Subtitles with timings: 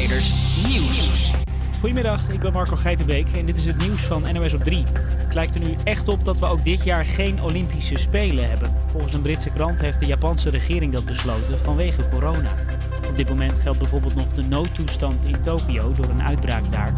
[0.00, 1.32] Nieuws.
[1.80, 4.84] Goedemiddag, ik ben Marco Geitenbeek en dit is het nieuws van NOS op 3.
[4.94, 8.74] Het lijkt er nu echt op dat we ook dit jaar geen Olympische Spelen hebben.
[8.90, 12.54] Volgens een Britse krant heeft de Japanse regering dat besloten vanwege corona.
[13.08, 16.92] Op dit moment geldt bijvoorbeeld nog de noodtoestand in Tokio door een uitbraak daar.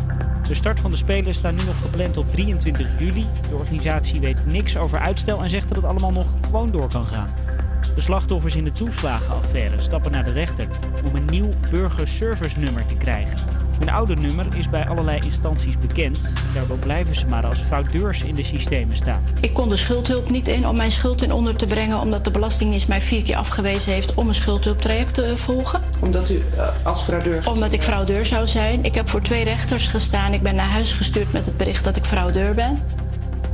[0.48, 3.26] De start van de Spelen staat nu nog gepland op 23 juli.
[3.48, 7.06] De organisatie weet niks over uitstel en zegt dat het allemaal nog gewoon door kan
[7.06, 7.28] gaan.
[7.94, 10.66] De slachtoffers in de toeslagenaffaire stappen naar de rechter
[11.04, 13.38] om een nieuw burgerservice-nummer te krijgen.
[13.78, 16.30] Hun oude nummer is bij allerlei instanties bekend.
[16.54, 19.24] Daardoor blijven ze maar als fraudeurs in de systemen staan.
[19.40, 22.30] Ik kon de schuldhulp niet in om mijn schuld in onder te brengen, omdat de
[22.30, 25.80] Belastingdienst mij vier keer afgewezen heeft om een schuldhulptraject te volgen.
[25.98, 27.48] Omdat u uh, als fraudeur.
[27.48, 28.84] Omdat ik fraudeur zou zijn.
[28.84, 30.32] Ik heb voor twee rechters gestaan.
[30.32, 32.78] Ik ben naar huis gestuurd met het bericht dat ik fraudeur ben.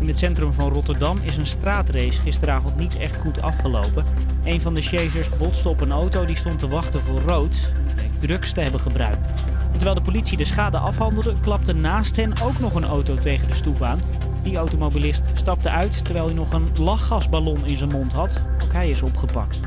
[0.01, 4.05] In het centrum van Rotterdam is een straatrace gisteravond niet echt goed afgelopen.
[4.45, 7.73] Een van de chasers botste op een auto die stond te wachten voor rood.
[8.19, 9.29] Drugs te hebben gebruikt.
[9.71, 13.55] Terwijl de politie de schade afhandelde, klapte naast hen ook nog een auto tegen de
[13.55, 14.01] stoep aan.
[14.43, 18.41] Die automobilist stapte uit terwijl hij nog een lachgasballon in zijn mond had.
[18.65, 19.61] Ook hij is opgepakt.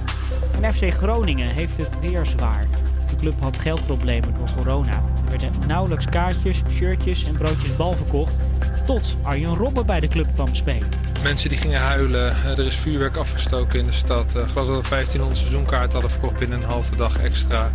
[0.62, 2.66] En FC Groningen heeft het weer zwaar.
[3.09, 4.94] De club had geldproblemen door corona.
[4.94, 8.38] Er werden nauwelijks kaartjes, shirtjes en broodjes bal verkocht.
[8.86, 10.90] Tot Arjen Robben bij de club kwam spelen.
[11.24, 12.36] Mensen die gingen huilen.
[12.46, 14.36] Er is vuurwerk afgestoken in de stad.
[14.36, 17.72] Ik geloof dat we 1500 seizoenkaarten hadden verkocht binnen een halve dag extra.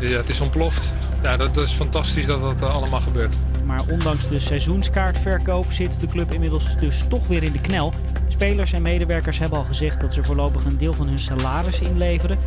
[0.00, 0.92] Ja, het is ontploft.
[1.22, 3.36] Ja, dat, dat is fantastisch dat dat allemaal gebeurt.
[3.64, 7.92] Maar ondanks de seizoenskaartverkoop zit de club inmiddels dus toch weer in de knel.
[8.28, 12.38] Spelers en medewerkers hebben al gezegd dat ze voorlopig een deel van hun salaris inleveren.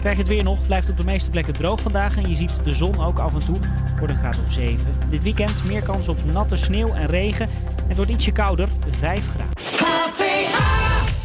[0.00, 2.74] Krijg het weer nog, blijft op de meeste plekken droog vandaag en je ziet de
[2.74, 3.58] zon ook af en toe
[3.98, 4.78] voor een graad of 7.
[5.10, 7.48] Dit weekend meer kans op natte sneeuw en regen.
[7.86, 9.58] Het wordt ietsje kouder, 5 graden.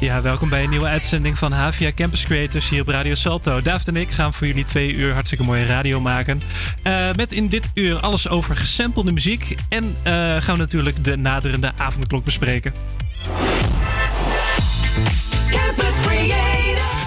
[0.04, 3.62] Ja, welkom bij een nieuwe uitzending van Havia Campus Creators hier op Radio Salto.
[3.62, 6.42] David en ik gaan voor jullie twee uur hartstikke mooie radio maken.
[6.84, 9.56] Uh, met in dit uur alles over gesampelde muziek.
[9.70, 9.94] En uh,
[10.36, 12.74] gaan we natuurlijk de naderende avondklok bespreken.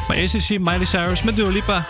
[0.08, 1.86] Maar eerst is hier Miley Cyrus met Dua Lipa.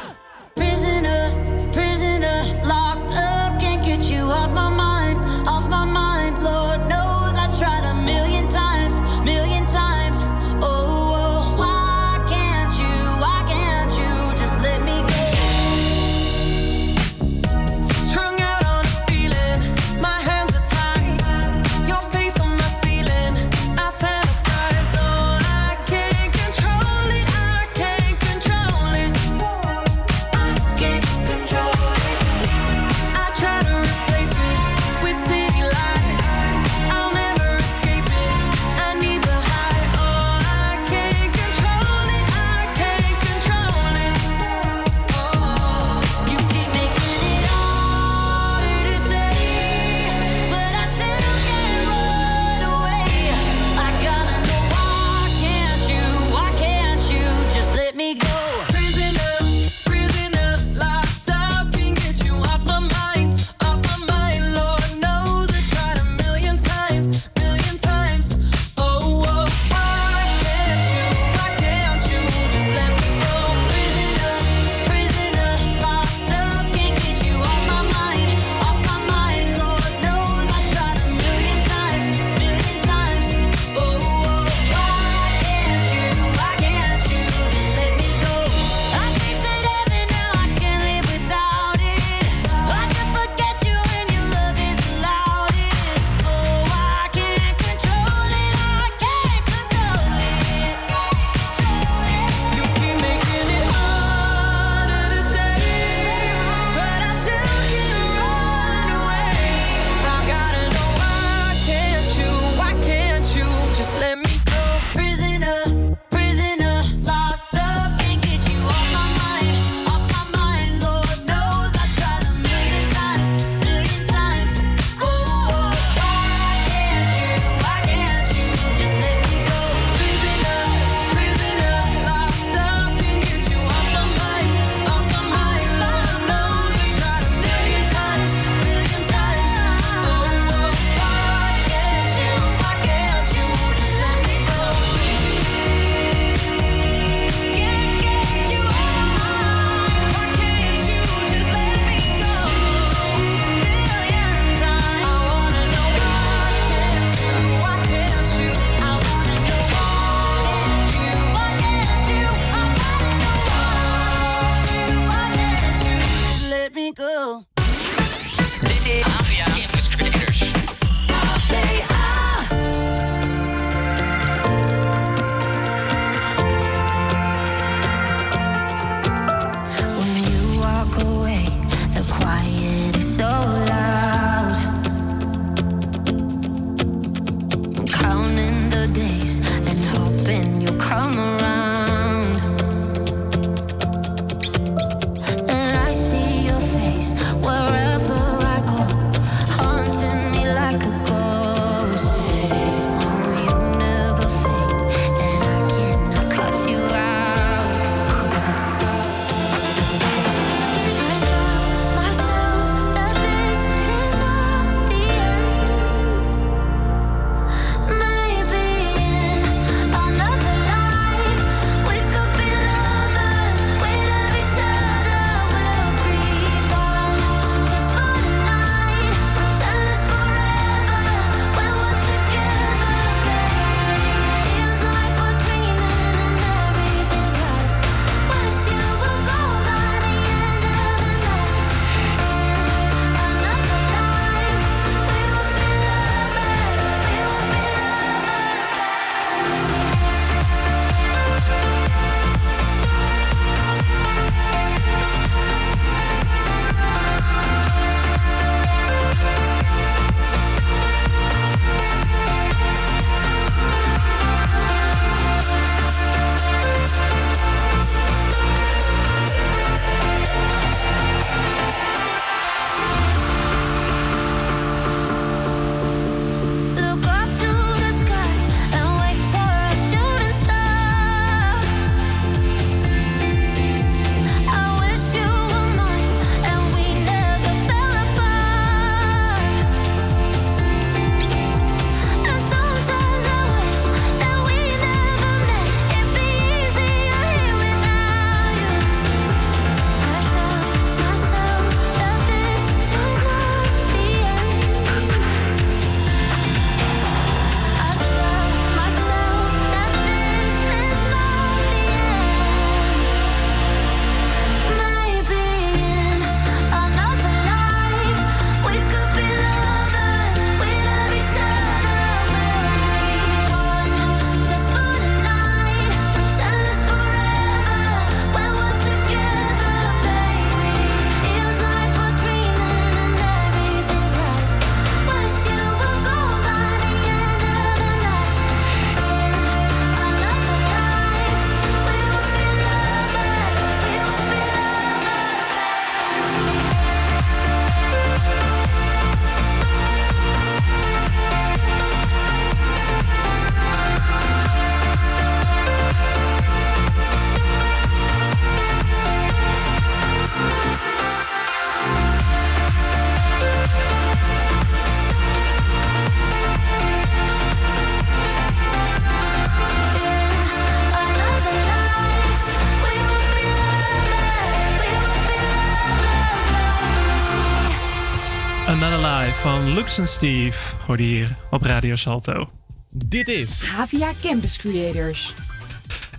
[379.77, 380.59] Lux en Steve.
[380.87, 382.51] Hoorde hier op Radio Salto.
[382.91, 385.35] Dit is Havia Campus Creators.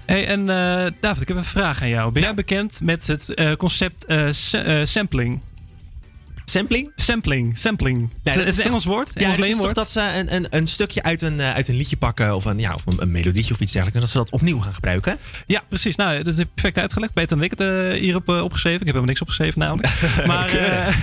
[0.06, 2.12] Hey, en eh, David, ik heb een vraag aan jou.
[2.12, 4.86] Ben jij bekend met het eh, concept eh, sa- eh,
[6.52, 6.92] sampling?
[6.96, 7.58] sampling.
[7.58, 8.10] Sampling, sampling.
[8.24, 10.68] dat het is een Engels woord, Ja, het is toch dat ze een, een, een
[10.68, 13.54] stukje uit een, eh, uit een liedje pakken of een, ja, of een, een melodietje
[13.54, 13.94] of iets dergelijks.
[13.94, 15.18] En dat ze dat opnieuw gaan gebruiken.
[15.46, 15.96] Ja, precies.
[15.96, 17.14] Nou, dat is perfect uitgelegd.
[17.14, 18.80] Beter dan ik het eh, hier heb eh, opgeschreven.
[18.82, 19.88] Ik heb helemaal niks opgeschreven namelijk.
[20.32, 20.96] maar, eh,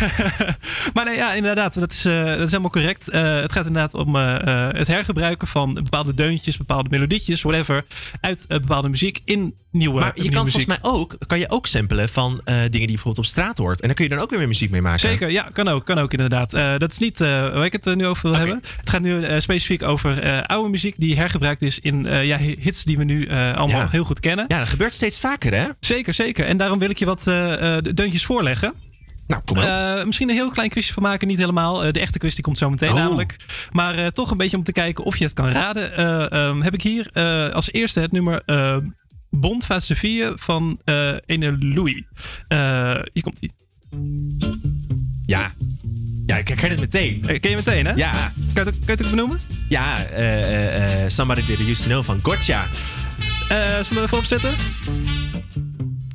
[0.94, 1.74] maar nee, ja, inderdaad.
[1.80, 3.08] Dat is, eh, dat is helemaal correct.
[3.08, 7.84] Eh, het gaat inderdaad om eh, eh, het hergebruiken van bepaalde deuntjes, bepaalde melodietjes, whatever.
[8.20, 10.62] Uit eh, bepaalde muziek in nieuwe Maar je nieuwe kan muziek.
[10.62, 13.58] volgens mij ook, kan je ook samplen van eh, dingen die je bijvoorbeeld op straat
[13.58, 13.80] hoort.
[13.80, 15.00] En dan kun je dan ook weer weer muziek mee maken.
[15.00, 16.52] Zeker, ja, kan ook, kan ook inderdaad.
[16.52, 18.60] Eh, dat is niet eh, waar ik het eh, nu over wil hebben.
[18.76, 22.36] Het gaat nu eh, specifiek over eh, oude muziek die hergebruikt is in eh, ja,
[22.38, 23.88] hits die we nu eh, allemaal Ja.
[23.90, 24.44] heel goed kennen.
[24.48, 25.66] Ja, dat gebeurt steeds vaker hè?
[25.80, 26.46] Zeker, zeker.
[26.46, 28.74] En daarom wil ik je wat eh, eh, deuntjes voorleggen.
[29.26, 29.58] Nou, kom.
[29.58, 31.84] Eh, misschien een heel klein quizje van maken, niet helemaal.
[31.84, 32.94] Eh, de echte quiz die komt zo meteen Oh.
[32.94, 33.36] namelijk.
[33.72, 35.96] Maar eh, toch een beetje om te kijken of je het kan raden.
[35.96, 38.76] Eh, ehm, heb ik hier eh, als eerste het nummer eh
[39.30, 42.02] Bond Fase 4 van eh ene Louis.
[42.48, 43.52] Eh, hier komt die.
[45.26, 45.52] Ja.
[46.26, 47.20] Ja, ik herken het meteen.
[47.40, 47.92] Ken je meteen, hè?
[47.92, 49.38] Ja, Kan je het, ook- kan je het ook benoemen?
[49.68, 50.04] ja.
[50.06, 52.66] eh, eh, eh, somebody did it used to know van Gotcha.
[53.48, 54.50] Eh, zullen we even opzetten?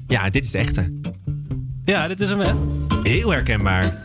[0.08, 0.94] Ja, dit is de echte.
[1.86, 2.52] Ja, dit is hem, hè?
[3.04, 4.04] Heel herkenbaar.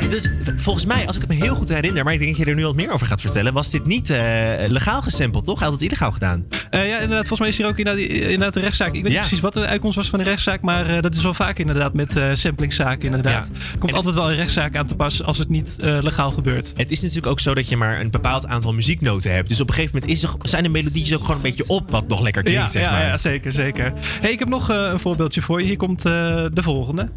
[0.00, 2.44] Maar is, volgens mij, als ik het me heel goed herinner, maar ik denk dat
[2.44, 4.18] je er nu wat meer over gaat vertellen, was dit niet eh,
[4.66, 5.58] legaal gesampled, toch?
[5.58, 6.46] Hij had het illegaal gedaan.
[6.70, 7.26] Eh, ja, inderdaad.
[7.26, 8.94] Volgens mij is hier ook inderdaad, inderdaad een rechtszaak.
[8.94, 10.62] Ik weet niet precies wat de uitkomst was van de rechtszaak.
[10.62, 13.04] Maar eh, dat is wel vaak inderdaad met eh samplingszaken.
[13.04, 13.50] Inderdaad.
[13.52, 13.60] Ja.
[13.72, 16.30] Er komt En altijd wel een rechtszaak aan te pas als het niet eh, legaal
[16.30, 16.72] gebeurt.
[16.76, 19.48] Het is natuurlijk ook zo dat je maar een bepaald aantal muzieknoten hebt.
[19.48, 21.90] Dus op een gegeven moment is er, zijn de melodietjes ook gewoon een beetje op
[21.90, 23.06] wat nog lekker klinkt, Ja, zeg ja, maar.
[23.06, 23.92] ja, zeker, zeker.
[24.20, 25.66] Hey, ik heb nog eh, een voorbeeldje voor je.
[25.66, 26.12] Hier komt eh,
[26.52, 27.10] de volgende.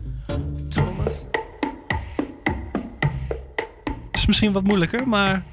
[1.07, 1.23] is
[4.27, 5.43] misschien wat moeilijker, maar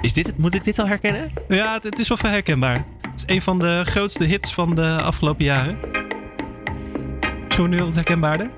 [0.00, 0.38] Is dit het?
[0.38, 1.30] Moet ik dit al herkennen?
[1.48, 2.84] ja, het, het is wel herkenbaar.
[3.10, 5.78] Het is een van de grootste hits van de afgelopen jaren.
[7.48, 8.50] Zo nu wat herkenbaarder.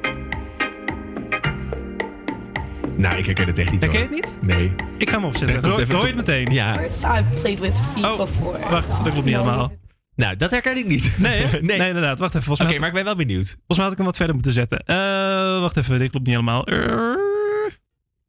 [2.97, 4.39] Nou, ik herken het echt niet Herken je het niet?
[4.41, 4.75] Nee.
[4.99, 5.65] Ik ga hem opzetten.
[5.71, 6.53] Hoor, even- hoor je het meteen?
[6.53, 6.83] Ja.
[6.85, 8.59] I've played with feet Oh, before.
[8.71, 9.73] Wacht, dat klopt niet helemaal.
[10.15, 11.13] Nou, dat herken ik niet.
[11.19, 11.79] Nee, nee.
[11.79, 12.19] nee, inderdaad.
[12.19, 12.45] Wacht even.
[12.47, 13.47] Volgens Oké, mij, maar ik ben wel benieuwd.
[13.47, 14.79] volgens mij had ik hem wat verder moeten zetten.
[14.85, 16.65] Eh, wacht even, dit klopt niet helemaal.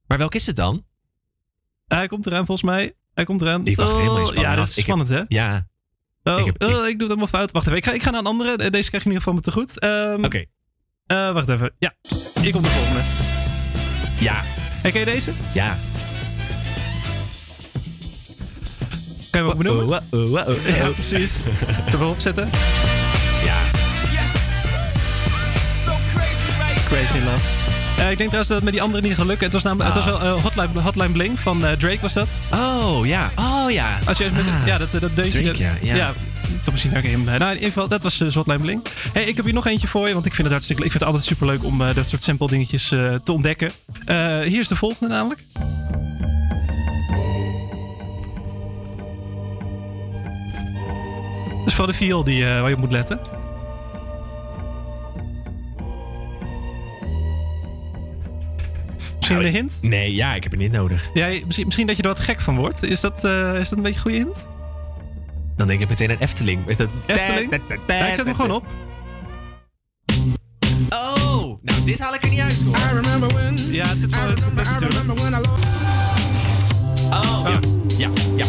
[0.08, 0.84] Maar welk is het dan?
[1.98, 2.94] Hij komt eraan volgens mij.
[3.14, 3.66] Hij komt eraan.
[3.68, 4.60] Ik wacht helemaal Oh, spanning Ja, af.
[4.60, 5.22] dit is heb- spannend, hè?
[5.28, 5.68] Ja,
[6.24, 7.52] Oh, ik heb- oh, ik doe het helemaal fout.
[7.52, 7.78] Wacht even.
[7.78, 8.50] Ik ga, ik ga naar een andere.
[8.56, 9.80] Eh, Deze krijg je in ieder geval me te goed.
[9.80, 10.46] Ehm, oké.
[11.06, 11.72] eh, wacht even.
[11.80, 11.94] Ja,
[12.42, 13.00] hier komt de volgende.
[14.20, 14.42] Ja,
[14.82, 15.32] Herken je deze?
[15.54, 15.78] ja.
[19.32, 20.04] Kan je hem ook benoemen?
[20.12, 21.36] Oh, oh, oh, Ja, precies.
[21.86, 22.50] Zullen we opzetten?
[23.46, 23.58] Ja.
[26.88, 27.59] Crazy in Love.
[28.00, 29.44] Eh, ik denk trouwens dat het met die andere niet gaat lukken.
[29.46, 32.28] Het was, namelijk, het was wel eh, Hotline, Hotline Bling van eh, Drake was dat.
[32.54, 33.32] Oh, ja.
[33.36, 34.00] Oh, ja.
[34.06, 34.66] Als je met, Ah.
[34.68, 35.42] ja, dat, dat deuntje.
[35.42, 36.14] Drake, dat- ja, ja.
[36.64, 37.24] toch misschien je hem.
[37.24, 38.82] Nou, in ieder geval, dat was Hotline Bling.
[39.14, 41.04] Hey, ik heb hier nog eentje voor je, want ik vind het hartstikke Ik vind
[41.04, 43.72] het altijd superleuk om eh, dat soort sample dingetjes eh, te ontdekken.
[44.06, 45.42] Eh, hier is de volgende namelijk.
[51.60, 53.20] Dat is voor de viool die, waar je op moet letten.
[59.38, 59.78] Misschien een hint?
[59.82, 61.10] Nee, ja, ik heb een hint nodig.
[61.14, 62.84] Ja, misschien, misschien dat je er wat gek van wordt.
[62.84, 64.48] Is dat, eh, is dat een beetje een goede hint?
[65.58, 66.66] Dan denk ik meteen aan Efteling.
[66.76, 67.52] Dat- Efteling?
[67.88, 68.66] Ja, ik zet hem gewoon op.
[70.90, 72.76] Oh, nou dit haal ik er niet uit hoor.
[73.72, 75.46] Ja, het zit gewoon in het couplet natuurlijk.
[77.12, 77.60] Oh, ja.
[77.98, 78.46] Ja, ja.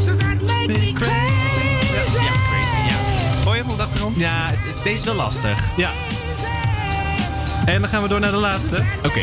[0.95, 1.75] Crazy.
[2.15, 2.97] Ja, crazy, ja.
[3.45, 4.17] Hoor je hem op de achtergrond?
[4.17, 5.69] Ja, het, het- deze is wel lastig.
[5.77, 5.91] Ja.
[7.65, 8.83] En dan gaan we door naar de laatste.
[9.05, 9.21] Oké.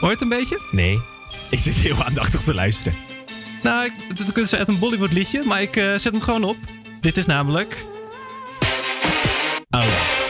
[0.00, 0.60] Je het een beetje?
[0.70, 1.00] Nee.
[1.50, 2.94] Ik zit heel aandachtig te luisteren.
[3.62, 6.44] Nou, ik- het, het is uit een Bollywood liedje, maar ik eh, zet hem gewoon
[6.44, 6.56] op.
[7.00, 7.84] Dit is namelijk
[9.70, 10.26] Oh ja.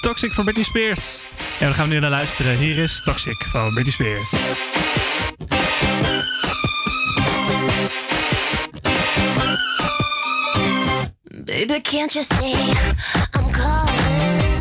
[0.00, 1.20] Toxic van Britney Spears.
[1.60, 2.58] En we gaan nu naar luisteren.
[2.58, 4.30] Hier is Toxic van Britney Spears.
[11.44, 12.54] Baby, can't you see
[13.34, 14.59] I'm calling?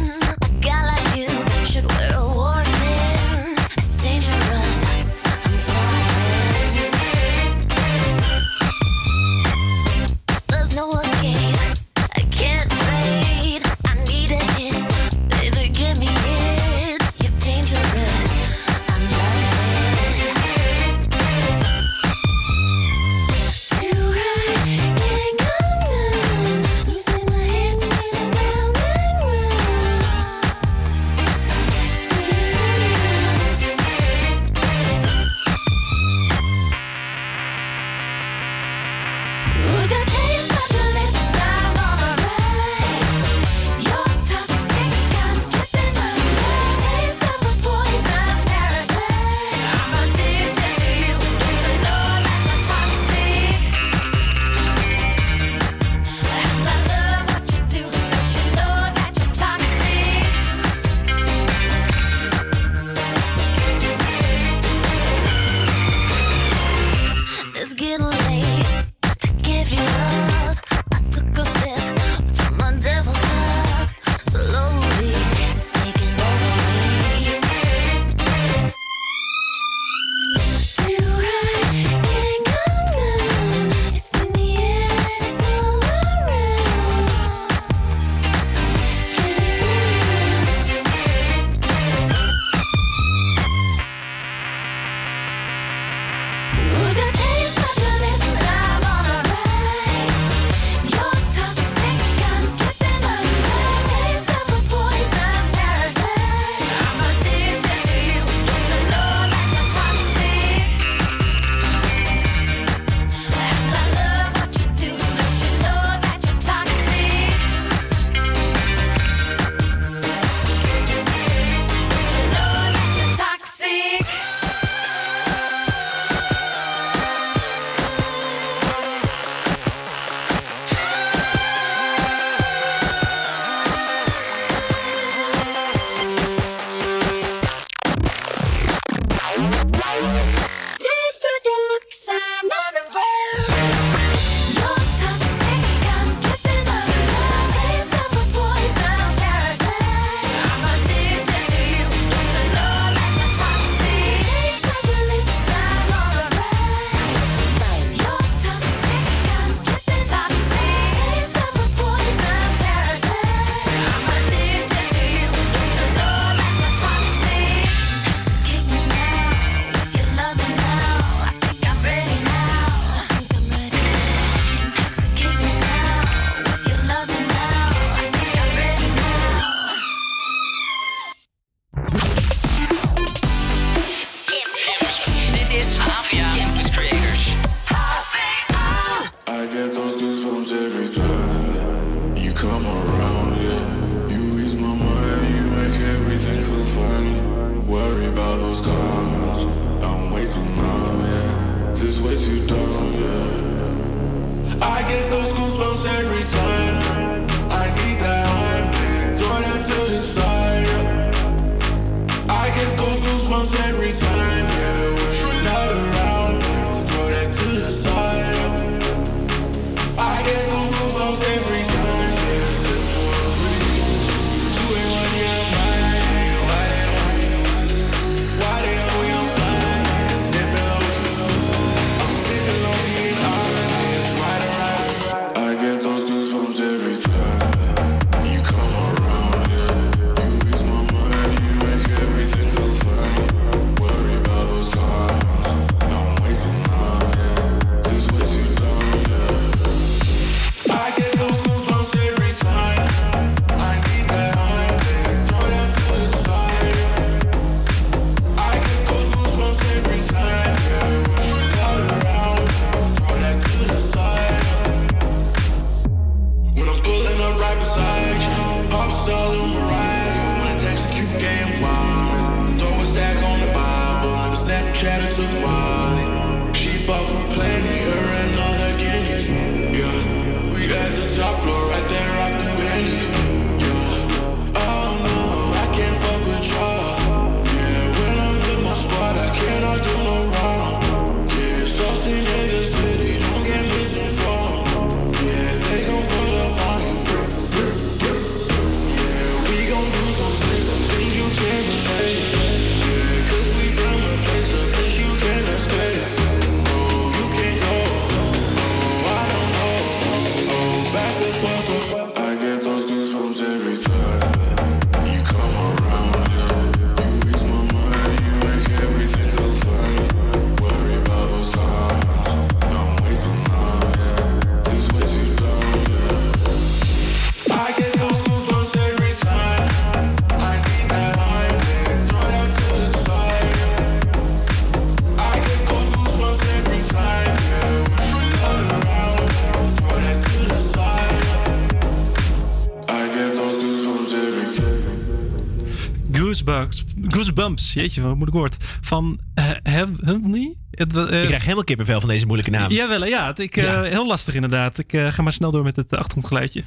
[346.50, 346.84] Goosebumps,
[347.16, 348.58] Goosebumps, jeetje, wat moet ik woord.
[348.82, 350.56] Van uh, Heavenly?
[350.72, 352.72] Het, uh, Ik krijg helemaal kippenvel van deze moeilijke naam.
[352.72, 353.28] Jawel, ja.
[353.28, 353.82] Het, ik, uh, Ja.
[353.82, 354.78] Heel lastig inderdaad.
[354.78, 356.64] Ik uh, ga maar snel door met het achtergrondgeluidje.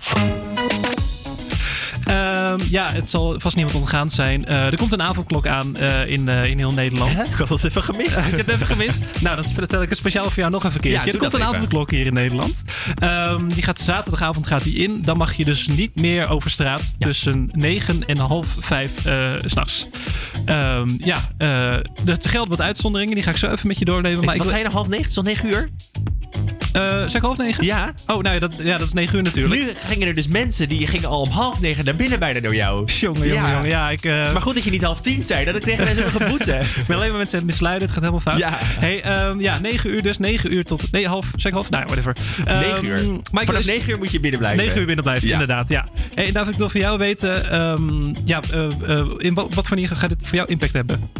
[2.52, 4.44] Um, ja, het zal vast niemand ontgaan zijn.
[4.48, 7.12] Uh, er komt een avondklok aan uh, in, uh, in heel Nederland.
[7.12, 7.22] Hè?
[7.24, 8.18] Ik had dat even gemist.
[8.28, 9.04] ik heb het even gemist.
[9.20, 11.06] Nou, dan vertel ik het speciaal voor jou nog even een keertje.
[11.06, 11.54] Ja, er komt een even.
[11.54, 12.62] avondklok hier in Nederland.
[13.02, 15.02] Um, die gaat zaterdagavond gaat die in.
[15.02, 17.06] Dan mag je dus niet meer over straat ja.
[17.06, 18.90] tussen 9 en half 5
[19.44, 19.88] s'nachts.
[20.46, 23.14] Um, ja, er gelden wat uitzonderingen.
[23.14, 24.24] Die ga ik zo even met je doornemen.
[24.24, 24.52] Maar wat ik...
[24.52, 25.02] zijn er half negen?
[25.02, 25.68] Het is al negen uur?
[26.76, 27.64] Uh, zeg ik half negen?
[27.64, 27.92] Ja.
[28.06, 29.60] Oh, nou ja, dat, ja, dat is negen uur natuurlijk.
[29.60, 32.54] Nu gingen er dus mensen die gingen al om half negen naar binnen bijna door
[32.54, 32.84] jou.
[32.92, 33.52] Jongen, jongen, ja.
[33.52, 33.68] jongen.
[33.68, 34.18] Ja, ik, uh...
[34.18, 35.44] Het is maar goed dat je niet half tien zei.
[35.44, 36.52] Dan kregen wij zo'n geboete.
[36.80, 37.82] ik ben alleen maar mensen misleiden.
[37.82, 38.38] Het gaat helemaal fout.
[38.38, 38.50] Ja.
[38.60, 40.18] Hey, um, ja, negen uur dus.
[40.18, 40.92] Negen uur tot...
[40.92, 41.26] Nee, half.
[41.36, 41.70] Zeg half?
[41.70, 42.16] Nou, whatever.
[42.48, 43.02] Um, negen uur.
[43.32, 44.64] Maar Vanaf dus, negen uur moet je binnen blijven.
[44.64, 45.32] Negen uur binnen blijven, ja.
[45.32, 45.68] inderdaad.
[45.68, 45.86] Ja.
[46.14, 47.60] Hey, David, ik wil van jou weten...
[47.62, 51.10] Um, ja, uh, in wat, wat voor manier gaat dit voor jou impact hebben?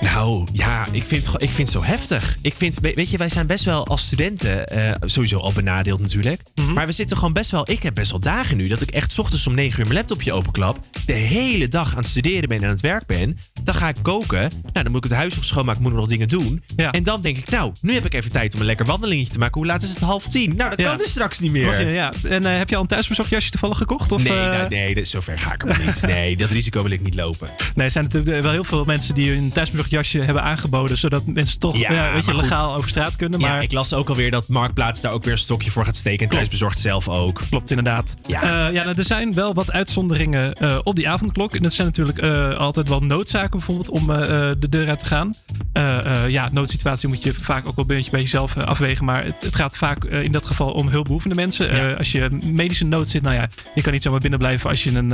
[0.00, 2.38] Nou, ja, ik vind, ik vind het zo heftig.
[2.42, 6.42] Ik vind, weet je, wij zijn best wel als studenten uh, sowieso al benadeeld natuurlijk.
[6.54, 6.74] Mm -hmm.
[6.74, 7.70] Maar we zitten gewoon best wel...
[7.70, 9.98] Ik heb best wel dagen nu dat ik echt 's ochtends om 9 uur mijn
[9.98, 10.78] laptopje openklap.
[11.06, 13.38] De hele dag aan het studeren ben en aan het werk ben.
[13.62, 14.50] Dan ga ik koken.
[14.62, 16.62] Nou, dan moet ik het huis nog schoonmaken, moet ik nog dingen doen.
[16.76, 16.90] Ja.
[16.90, 19.38] En dan denk ik, nou, nu heb ik even tijd om een lekker wandelingetje te
[19.38, 19.54] maken.
[19.54, 19.98] Hoe laat is het?
[19.98, 20.56] Half tien?
[20.56, 20.88] Nou, dat ja.
[20.88, 21.80] kan dus straks niet meer.
[21.80, 22.12] Je, ja.
[22.28, 24.12] En uh, heb je al een thuisbezorgd jasje toevallig gekocht?
[24.12, 26.02] Of, nee, nou, nee, zover ga ik er niet.
[26.02, 27.48] Nee, dat risico wil ik niet lopen.
[27.74, 31.26] Nee, er zijn natuurlijk wel heel veel mensen die een thuisbezorgd jasje hebben aangeboden zodat
[31.26, 33.40] mensen toch ja, ja, weet je, legaal over straat kunnen.
[33.40, 33.54] Maar...
[33.54, 36.26] Ja, ik las ook alweer dat Marktplaats daar ook weer een stokje voor gaat steken.
[36.26, 37.42] En thuisbezorgd zelf ook.
[37.50, 38.16] Klopt, inderdaad.
[38.26, 41.54] Ja, uh, ja nou, er zijn wel wat uitzonderingen uh, op die avondklok.
[41.54, 45.34] En dat zijn natuurlijk uh, altijd wel noodzaken bijvoorbeeld om de deur uit te gaan.
[46.28, 49.04] ja, noodsituatie moet je vaak ook wel een beetje bij jezelf afwegen.
[49.04, 51.98] Maar het, het gaat vaak in dat geval om hulpbehoevende mensen.
[51.98, 54.90] Als je medische nood zit, nou ja, je kan niet zomaar binnen blijven als je
[54.90, 55.12] een,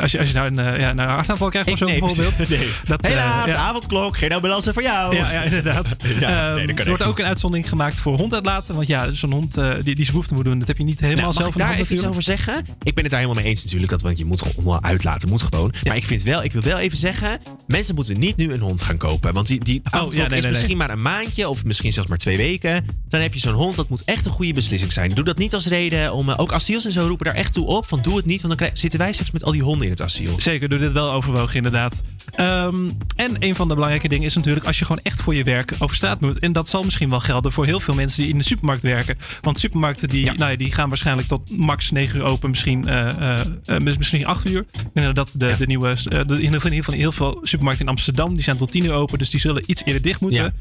[0.00, 2.34] als je, als je nou een, ja, nou een hartaanval krijgt of zo nee, bijvoorbeeld.
[2.48, 2.68] Nee.
[2.84, 4.05] Dat, eh, Helaas, avondklok.
[4.06, 5.16] Ook geen ambulance voor jou.
[5.16, 5.96] Ja, ja inderdaad.
[6.20, 8.74] Ja, Ehm, nee, er wordt ook een uitzondering gemaakt voor hond uitlaten.
[8.74, 11.00] Want ja, zo'n hond eh, die, die zijn behoefte moet doen, dat heb je niet
[11.00, 12.66] helemaal Nou, mag zelf ik in de daar even iets over zeggen?
[12.82, 13.90] Ik ben het daar helemaal mee eens natuurlijk.
[13.90, 15.28] Dat, want je moet gewoon uitlaten.
[15.28, 15.74] Moet gewoon.
[15.84, 17.40] Maar ik, vind wel, ik wil wel even zeggen...
[17.66, 19.32] Mensen moeten niet nu een hond gaan kopen.
[19.32, 20.86] Want die, die Oh, ja, nee, is nee, misschien nee.
[20.86, 21.48] maar een maandje.
[21.48, 22.84] Of misschien zelfs maar twee weken.
[23.08, 23.76] Dan heb je zo'n hond.
[23.76, 25.10] Dat moet echt een goede beslissing zijn.
[25.10, 26.28] Doe dat niet als reden om...
[26.28, 27.86] eh, ook asiels en zo roepen daar echt toe op.
[27.86, 28.42] Van doe het niet.
[28.42, 30.34] Want dan zitten wij straks met al die honden in het asiel.
[30.38, 32.02] Zeker, doe dit wel overwogen inderdaad.
[32.34, 35.44] Ehm, en een van de belangrijke dingen is natuurlijk als je gewoon echt voor je
[35.44, 36.38] werk over straat moet.
[36.38, 39.18] En dat zal misschien wel gelden voor heel veel mensen die in de supermarkt werken.
[39.40, 43.40] Want supermarkten die, Nou ja, die gaan waarschijnlijk tot max 9 uur open, misschien, eh,
[43.64, 44.60] eh, misschien 8 uur.
[44.60, 48.34] Ik denk dat de, de nieuwe, de, in ieder geval heel veel supermarkten in Amsterdam,
[48.34, 49.18] die zijn tot 10 uur open.
[49.18, 50.54] Dus die zullen iets eerder dicht moeten.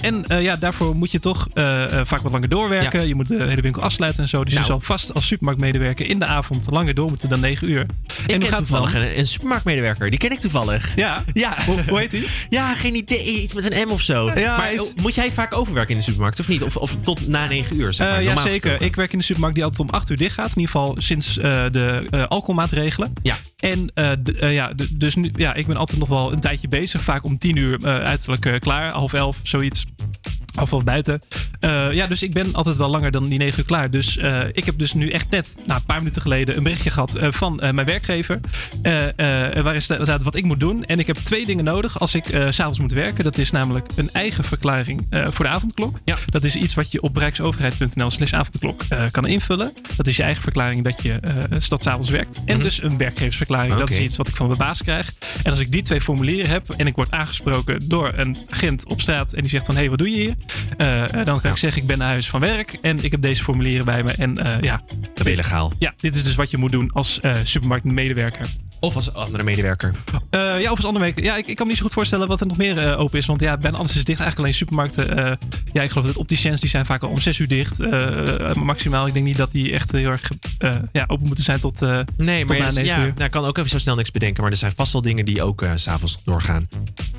[0.00, 1.48] En ja, daarvoor moet je toch
[2.04, 3.08] vaak wat langer doorwerken.
[3.08, 4.44] Je moet de hele winkel afsluiten en zo.
[4.44, 4.66] Dus Nou.
[4.66, 7.80] je zal vast als supermarktmedewerker in de avond langer door moeten dan 9 uur.
[7.80, 10.10] Ik hoe ken gaat toevallig een supermarktmedewerker.
[10.10, 10.87] Die ken ik toevallig.
[10.96, 11.24] Ja?
[11.32, 11.54] Ja.
[11.66, 12.28] Hoe, hoe heet die?
[12.48, 13.42] Ja, geen idee.
[13.42, 14.30] Iets met een M of zo.
[14.34, 16.62] Ja, maar is- oh, moet jij vaak overwerken in de supermarkt of niet?
[16.62, 17.92] Of, of tot na 9 uur?
[17.92, 18.82] Zeg maar, Eh, ja, normaal zeker.
[18.82, 20.50] Ik werk in de supermarkt die altijd om 8 uur dicht gaat.
[20.50, 23.12] In ieder geval sinds eh, de eh, alcoholmaatregelen.
[23.22, 23.36] Ja.
[23.58, 27.02] En eh, eh, ja, dus nu, ja, ik ben altijd nog wel een tijdje bezig.
[27.02, 28.92] Vaak om 10 uur eh, uiterlijk eh, klaar.
[28.92, 29.84] Half elf, zoiets.
[30.58, 31.20] Half elf buiten.
[31.60, 33.90] Eh, ja, dus ik ben altijd wel langer dan die 9 uur klaar.
[33.90, 36.90] Dus eh, ik heb dus nu echt net, nou, een paar minuten geleden, een berichtje
[36.90, 38.40] gehad eh, van mijn werkgever.
[39.62, 40.84] Waar is de- inderdaad wat ik moet doen.
[40.84, 43.24] En ik heb twee dingen nodig als ik s s'avonds moet werken.
[43.24, 45.98] Dat is namelijk een eigen verklaring voor de avondklok.
[46.04, 46.16] Ja.
[46.26, 49.72] Dat is iets wat je op rijksoverheid.nl slash avondklok kan invullen.
[49.96, 51.34] Dat is je eigen verklaring dat je eh
[51.68, 52.40] dat s'avonds werkt.
[52.46, 52.64] En Mhm.
[52.64, 53.74] dus een werkgeversverklaring.
[53.74, 55.12] Dat is iets wat ik van mijn baas krijg.
[55.42, 59.00] En als ik die twee formulieren heb en ik word aangesproken door een agent op
[59.00, 60.34] straat en die zegt van hé, hey, wat doe je hier?
[60.76, 63.20] Eh, eh, dan kan ik zeggen ik ben naar huis van werk en ik heb
[63.20, 64.12] deze formulieren bij me.
[64.12, 64.82] En eh, ja,
[65.14, 65.72] Dat ben je legaal.
[65.78, 68.46] ja, dit is dus wat je moet doen als supermarktmedewerker.
[68.80, 69.94] Of als andere medewerker.
[70.30, 71.20] Eh, ja, of als andere week.
[71.24, 73.18] Ja, ik, ik kan me niet zo goed voorstellen wat er nog meer eh, open
[73.18, 73.26] is.
[73.26, 74.20] Want ja, bijna alles is dicht.
[74.20, 75.16] Eigenlijk alleen supermarkten.
[75.26, 75.32] eh,
[75.72, 77.78] ja, ik geloof dat opticiens die zijn vaak al om 6 uur dicht.
[78.56, 79.06] maximaal.
[79.06, 80.30] Ik denk niet dat die echt heel erg
[80.92, 81.80] ja, open moeten zijn tot,
[82.16, 83.12] Nee, tot maar na ja, 9 ja, uur.
[83.12, 84.42] nou, ik kan ook even zo snel niks bedenken.
[84.42, 86.68] Maar er zijn vast wel dingen die ook s s'avonds doorgaan.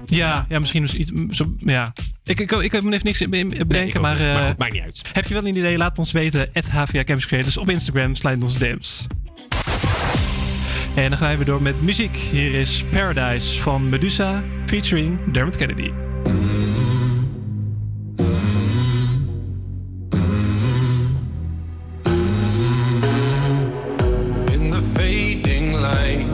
[0.06, 1.12] Ja, ja, misschien is iets.
[1.12, 1.93] mm, Zo, ja.
[2.24, 3.19] Ik, ik, ik heb me even niks
[3.67, 4.02] bedenken.
[4.02, 4.17] maar.
[4.17, 5.02] Maar goed, maakt niet uit.
[5.13, 5.78] Heb je wel een idee?
[5.78, 6.50] Laat ons weten.
[6.54, 8.15] At HVA Campus Creators op Instagram.
[8.15, 9.08] Sluit ons DM's.
[10.95, 12.15] En dan gaan we door met muziek.
[12.15, 15.91] Hier is Paradise van Medusa featuring Dermot Kennedy.
[24.52, 26.25] In the fading light,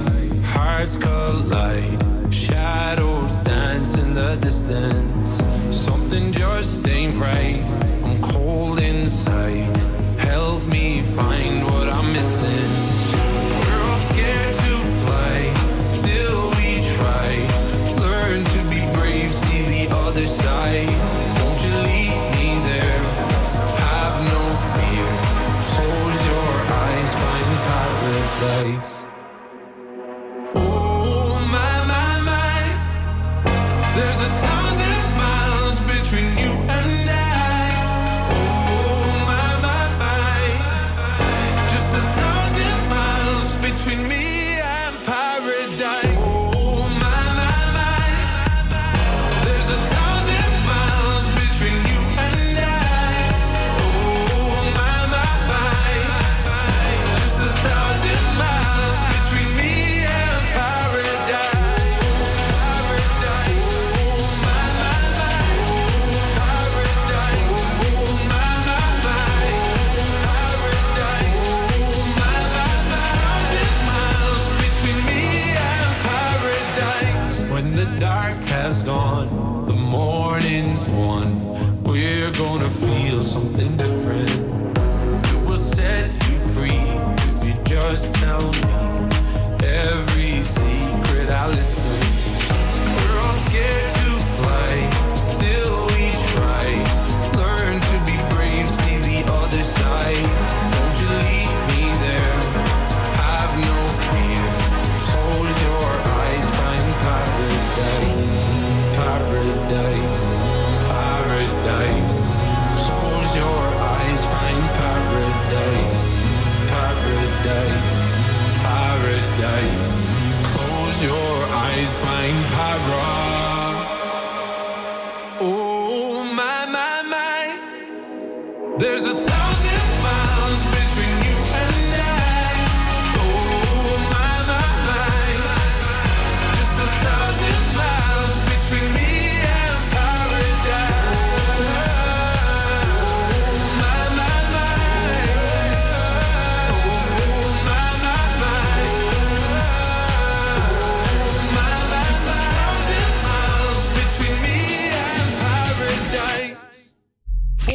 [0.53, 2.05] hearts collide.
[2.29, 5.43] Shadows dance in the distance.
[5.69, 7.63] Something just ain't right.
[8.03, 9.84] I'm cold inside.
[28.45, 29.04] The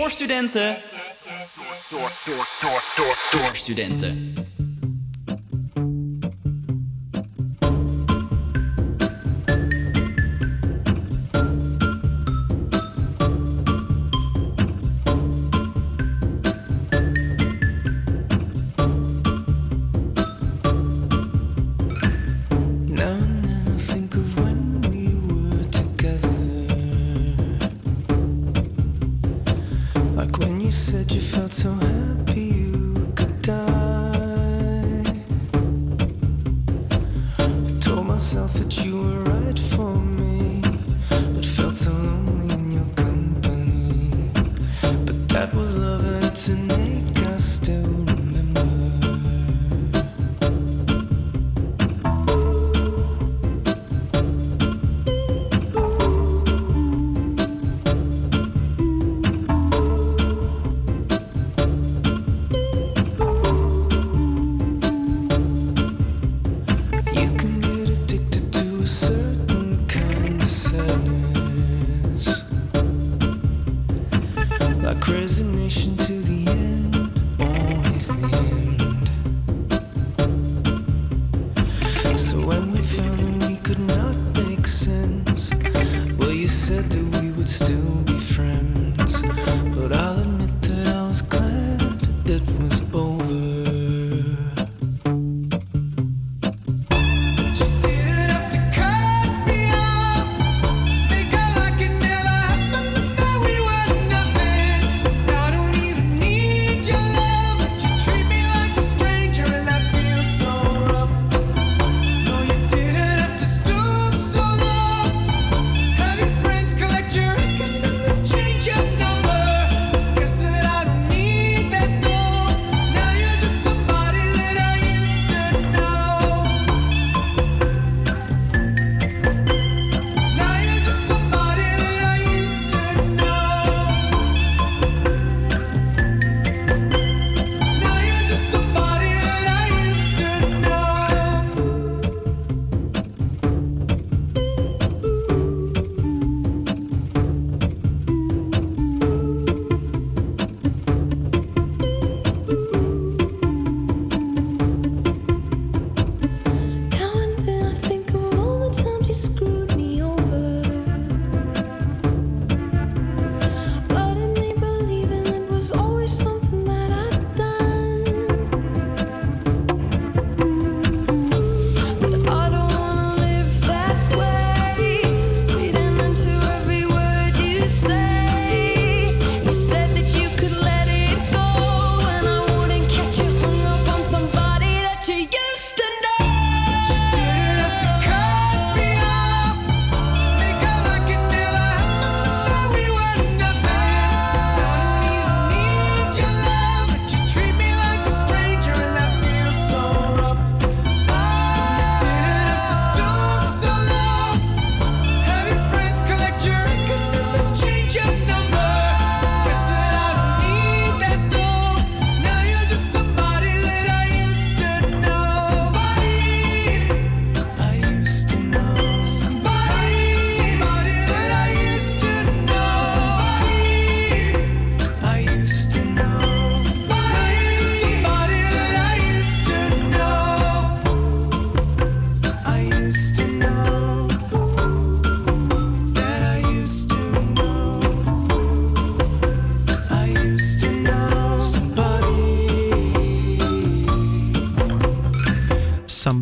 [0.00, 0.76] Voor studenten.
[1.90, 4.34] Door, door, door, door, door studenten.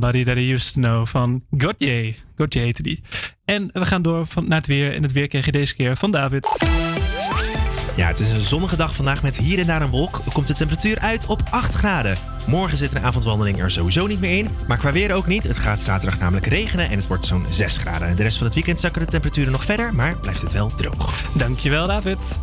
[0.09, 2.14] Somebody That I Used To Know van Gautier.
[2.37, 3.03] Gautier heette die.
[3.44, 4.94] En we gaan door van, naar het weer.
[4.94, 6.49] En het weer krijg je deze keer van David.
[7.97, 10.21] Ja, het is een zonnige dag vandaag met hier en daar een wolk.
[10.33, 12.16] Komt de temperatuur uit op 8 graden.
[12.47, 14.49] Morgen zit een avondwandeling er sowieso niet meer in.
[14.66, 15.44] Maar qua weer ook niet.
[15.44, 18.09] Het gaat zaterdag namelijk regenen en het wordt zo'n 6 graden.
[18.09, 20.68] En de rest van het weekend zakken de temperaturen nog verder, maar blijft het wel
[20.75, 21.23] droog.
[21.35, 22.40] Dankjewel, David.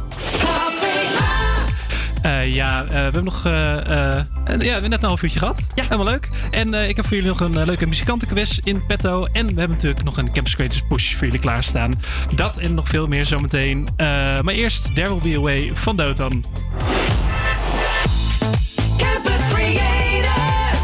[2.25, 3.45] Eh, ja, eh, we hebben nog.
[3.45, 5.67] Uh, ja, we hebben net een half uurtje gehad.
[5.75, 5.83] Ja.
[5.83, 6.29] Helemaal leuk.
[6.51, 9.25] En ik heb voor jullie nog een leuke muzikantenquiz in petto.
[9.25, 11.93] En we hebben natuurlijk nog een Campus Creators Push voor jullie klaarstaan.
[12.35, 13.87] Dat en nog veel meer zometeen.
[13.97, 16.45] maar eerst There Will Be Away van Dotan.
[18.97, 20.83] Campus Creators,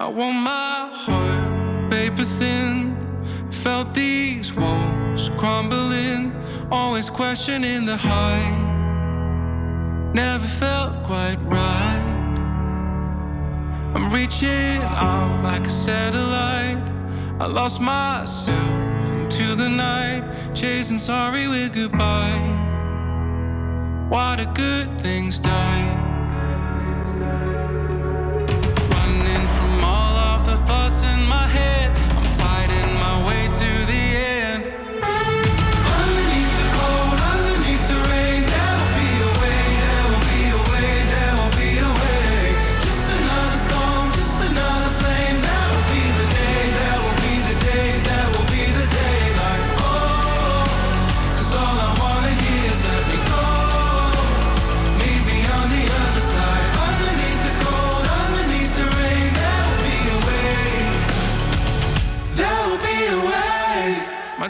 [0.00, 2.96] I want my heart paper thin.
[3.50, 6.32] Felt these walls crumbling.
[6.68, 8.73] Always questioning the high.
[10.14, 12.14] never felt quite right.
[13.94, 16.82] I'm reaching out like a satellite.
[17.40, 20.22] I lost myself into the night,
[20.54, 22.38] chasing sorry with goodbye.
[24.08, 25.86] What a good things die?
[28.94, 34.02] Running from all of the thoughts in my head, I'm fighting my way to the
[34.28, 34.33] end.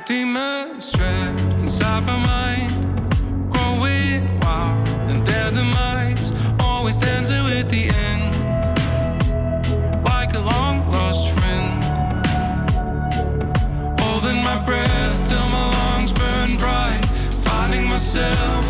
[0.07, 8.35] demons trapped inside my mind, growing wild, and their demise always dancing with the end,
[10.05, 11.83] like a long lost friend.
[13.99, 17.03] Holding my breath till my lungs burn bright,
[17.43, 18.64] finding myself.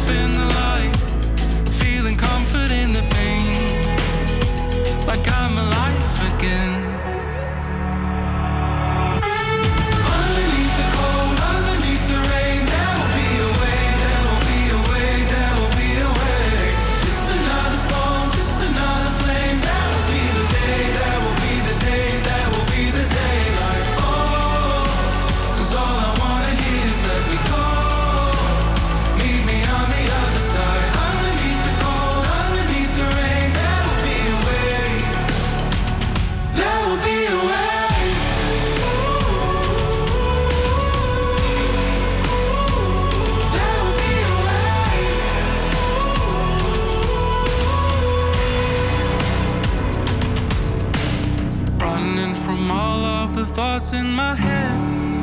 [53.94, 54.76] in my head,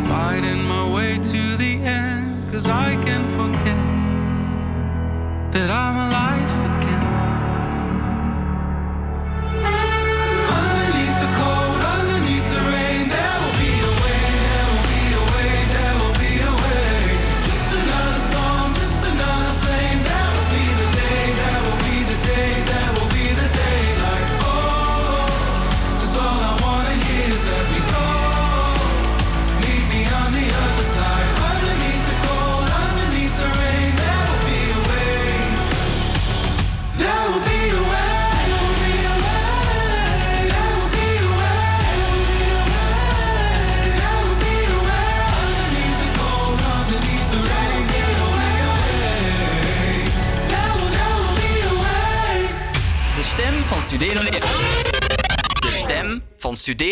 [0.08, 2.52] fighting my way to the end.
[2.52, 3.82] Cause I can forget
[5.54, 6.41] that I'm alive.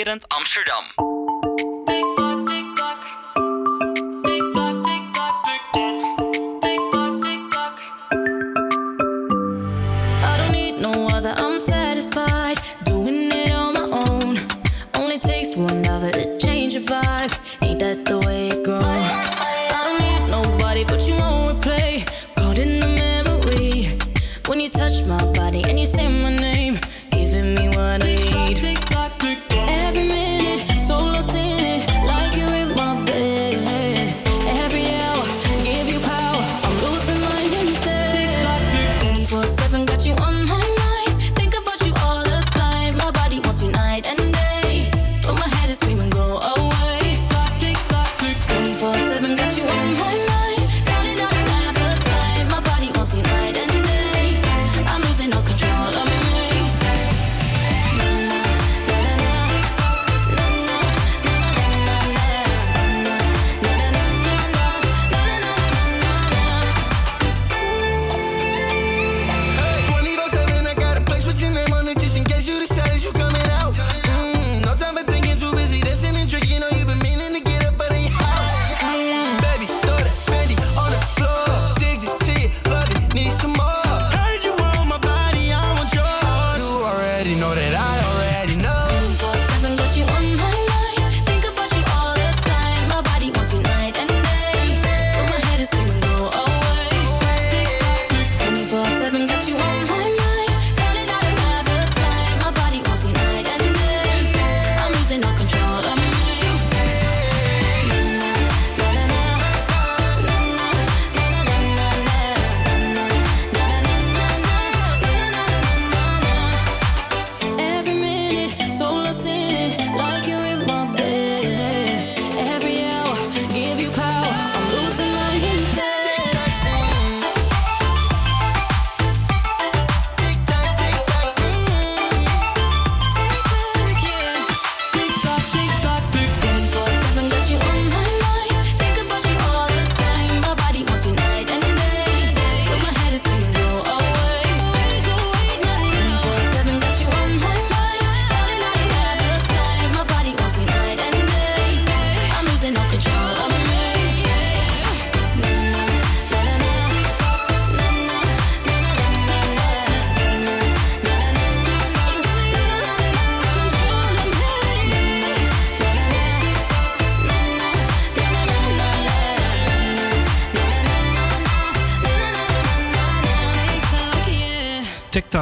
[0.10, 1.09] Amsterdam.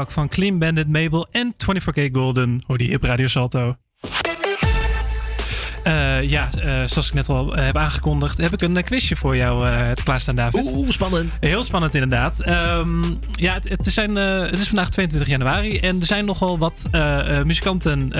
[0.05, 2.63] Van Clean Bandit, Mabel en 24K Golden.
[2.67, 3.75] Hoor die op Radio Salto.
[5.87, 9.35] Eh, ja, eh, zoals ik net al heb aangekondigd, heb ik een eh, quizje voor
[9.35, 10.71] jou eh klaarstaan, David.
[10.73, 11.37] Oeh, spannend.
[11.39, 12.39] Heel spannend inderdaad.
[12.39, 12.89] Ehm,
[13.31, 16.85] ja, het, het, zijn, het is vandaag 22 januari en er zijn nogal wat
[17.43, 18.11] muzikanten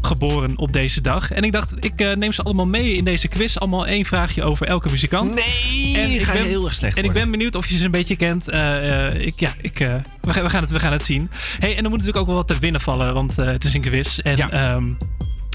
[0.00, 1.30] geboren op deze dag.
[1.30, 3.56] En ik dacht, ik neem ze allemaal mee in deze quiz.
[3.56, 5.34] Allemaal één vraagje over elke muzikant.
[5.34, 7.90] Nee, en ik ben, heel erg slecht En ik ben benieuwd of je ze een
[7.90, 8.48] beetje kent.
[8.48, 11.30] Eh, eh, ik, ja, ik, eh, we, gaan, we, gaan het, we gaan het zien.
[11.58, 13.80] Hey, en er moet natuurlijk ook wel wat te winnen vallen, want het is een
[13.80, 14.18] quiz.
[14.18, 14.80] En ja.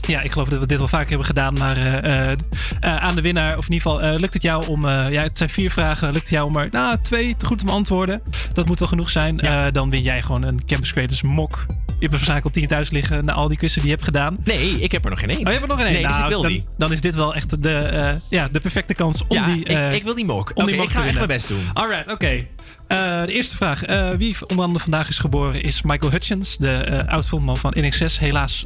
[0.07, 1.53] Ja, ik geloof dat we dit wel vaker hebben gedaan.
[1.53, 2.37] Maar eh, eh,
[2.79, 4.87] eh, aan de winnaar, of in ieder geval, lukt het jou om...
[4.87, 6.07] ja, het zijn vier vragen.
[6.07, 8.21] Lukt het jou om er nou, twee te goed te beantwoorden?
[8.53, 9.37] Dat moet wel genoeg zijn.
[9.71, 11.65] Dan win jij gewoon een Campus Creators mok.
[11.67, 14.37] Je hebt waarschijnlijk al 10 thuis liggen na al die quizzen die je hebt gedaan.
[14.43, 15.37] Nee, ik heb er nog geen één.
[15.39, 15.95] Oh, je hebt er nog geen één?
[15.95, 16.63] Nee, dus Nou, ik wil dan, die.
[16.77, 19.59] Dan is dit wel echt de, ja, de perfecte kans om Ja, die...
[19.59, 20.51] ik- eh, ik wil die mok.
[20.53, 21.63] Oké, ik ga echt mijn best doen.
[21.73, 22.45] Alright, oké.
[22.87, 23.83] Eh, de eerste vraag.
[23.83, 28.19] Eh, wie onder andere vandaag is geboren is Michael Hutchins, de eh oud-frontman van NXS.
[28.19, 28.65] Helaas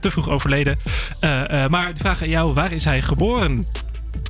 [0.00, 0.78] te vroeg overleden.
[1.68, 3.64] Maar de vraag aan jou, waar is hij geboren?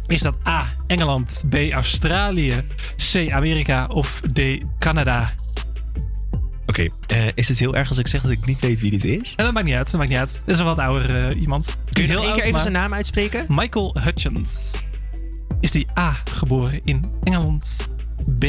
[0.07, 2.65] Is dat A, Engeland, B, Australië,
[3.13, 4.41] C, Amerika of D,
[4.79, 5.33] Canada?
[6.67, 6.89] Oké,
[7.35, 9.35] is het heel erg als ik zeg dat ik niet weet wie dit is?
[9.37, 10.43] En dat maakt niet uit, dat maakt niet uit.
[10.45, 11.77] Dit is een wat ouder iemand.
[11.93, 13.45] Kun je één keer even zijn naam uitspreken?
[13.49, 14.85] Michael Hutchins.
[15.61, 17.89] Is die A geboren in Engeland,
[18.39, 18.45] B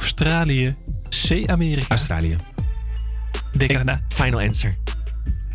[0.00, 0.74] Australië,
[1.26, 2.36] C Amerika, Australië.
[3.58, 4.00] D Canada?
[4.08, 4.76] Final answer.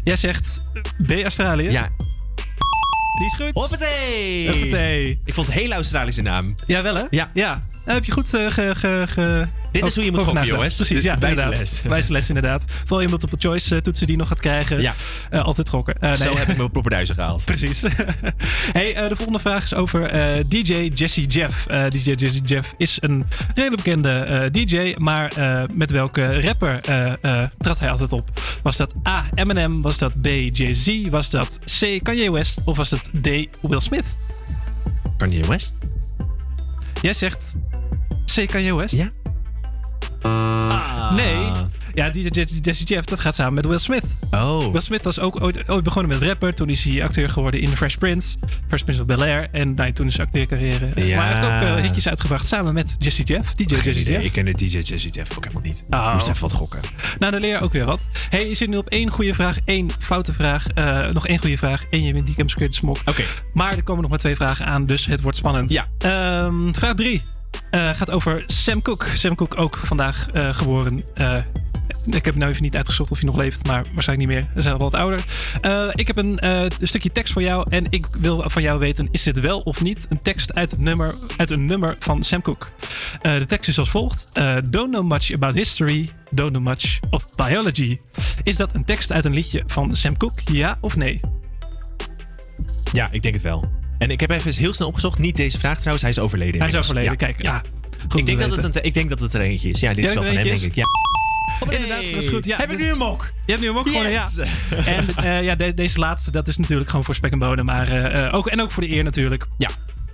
[0.04, 0.62] Jij zegt
[1.06, 1.70] B Australië?
[1.72, 1.90] Ja.
[3.18, 3.54] Die is goed.
[3.54, 4.50] Hoppatee!
[4.52, 5.22] Hoppatee.
[5.26, 6.56] Ik vond het een hele Australische naam.
[6.68, 7.04] Ja, wel hè?
[7.10, 7.30] Ja.
[7.34, 7.62] Ja.
[7.86, 10.76] Dat heb je goed eh, ge, ge, ge- Dit is hoe je moet gokken, jongens.
[10.76, 11.14] Precies, ja.
[11.14, 12.10] Inderdaad.
[12.10, 12.28] les.
[12.28, 12.66] Inderdaad.
[12.80, 14.82] Vooral je multiple choice eh, toetsen die nog gaat krijgen.
[14.82, 14.94] Ja.
[15.30, 15.94] Eh, altijd gokken.
[15.96, 16.38] Eh, Zo nee.
[16.38, 17.46] heb ik mijn popperduizen gehaald.
[17.46, 17.82] Precies.
[18.78, 20.12] hey, de volgende vraag is over
[20.50, 21.66] DJ Jesse Jeff.
[21.90, 25.32] DJ Jesse Jeff is een redelijk bekende DJ, maar
[25.74, 26.82] met welke rapper
[27.58, 28.30] trad hij altijd op?
[28.64, 29.26] Was dat A.
[29.34, 29.82] Eminem?
[29.82, 30.26] Was dat B.
[30.52, 31.08] Jay-Z?
[31.10, 32.00] Was dat C.
[32.04, 32.60] Kanye West?
[32.66, 33.28] Of was het D.
[33.62, 34.06] Will Smith?
[35.18, 35.78] Kanye West?
[37.02, 37.56] Jij zegt
[38.36, 38.48] C.
[38.48, 38.96] Kanye West?
[38.96, 39.10] Ja.
[41.16, 41.48] Nee.
[41.94, 42.28] Ja, DJ
[42.62, 44.04] Jesse Jeff, dat gaat samen met Will Smith.
[44.32, 44.72] Oh.
[44.72, 46.54] Will Smith was ook ooit, ooit begonnen met rapper.
[46.54, 48.38] Toen is hij acteur geworden in The Fresh Prince.
[48.68, 49.48] Fresh Prince of Bel-Air.
[49.52, 50.90] En nou, toen is zijn acteercarrière.
[50.96, 51.16] Ja.
[51.16, 53.54] Maar hij heeft ook eh, hitjes uitgebracht samen met Jesse Jeff.
[53.56, 54.04] DJ Jesse idee.
[54.14, 54.26] Jeff.
[54.26, 55.84] Ik ken de DJ Jesse Jeff ook helemaal niet.
[55.90, 56.14] Oh.
[56.14, 56.80] Moest even wat gokken.
[57.20, 58.10] Nou, dan leer je ook weer wat.
[58.30, 60.68] hey, je zit nu op één goede vraag, één foute vraag.
[60.68, 62.98] eh, nog één goede vraag en je wint die Campus Creators Smok.
[63.06, 63.24] Oké.
[63.54, 65.70] Maar er komen nog maar twee vragen aan, dus het wordt spannend.
[65.70, 65.88] Ja.
[65.98, 67.24] Ehm, vraag drie
[67.72, 69.06] eh, gaat over Sam Cooke.
[69.18, 71.04] Sam Cooke ook vandaag eh, geboren.
[71.14, 71.38] Eh,
[72.06, 74.50] ik heb nou even niet uitgezocht of hij nog leeft, maar waarschijnlijk niet meer.
[74.54, 75.24] Hij is al wat ouder.
[75.96, 79.24] Ik heb een, een stukje tekst voor jou en ik wil van jou weten: is
[79.24, 82.66] dit wel of niet een tekst uit, het nummer, uit een nummer van Sam Cooke?
[83.22, 87.98] De tekst is als volgt: Don't know much about history, don't know much of biology.
[88.44, 90.42] Is dat een tekst uit een liedje van Sam Cooke?
[90.52, 91.20] Ja of nee?
[92.92, 93.81] Ja, ik denk het wel.
[94.02, 95.18] En ik heb even heel snel opgezocht.
[95.20, 96.02] Niet deze vraag trouwens.
[96.02, 96.60] Hij is overleden.
[96.60, 97.08] Hij is inmiddels.
[97.08, 97.18] overleden.
[97.18, 97.62] Kijk, ja.
[98.10, 99.80] Goed ik, denk dat het een, ik denk dat het er eentje is.
[99.80, 100.76] Ja, dit is wel van hem, denk ik.
[100.76, 100.86] Ja.
[101.70, 102.46] Inderdaad, dat is goed.
[102.46, 103.32] Ja, Heb ik nu een mok?
[103.46, 104.30] Je hebt nu een mok gewonnen, ja.
[104.86, 107.66] En eh, ja, de- deze laatste, dat is natuurlijk gewoon voor spek en bonen.
[107.66, 109.46] Maar eh, ook, en ook voor de eer natuurlijk.
[109.58, 109.70] Ja.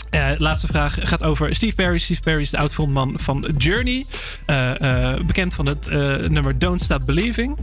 [0.09, 1.97] Eh, laatste vraag gaat over Steve Perry.
[1.97, 4.05] Steve Perry is de oud-frontman van Journey.
[5.25, 5.89] Bekend van het
[6.29, 7.57] nummer Don't Stop Believing.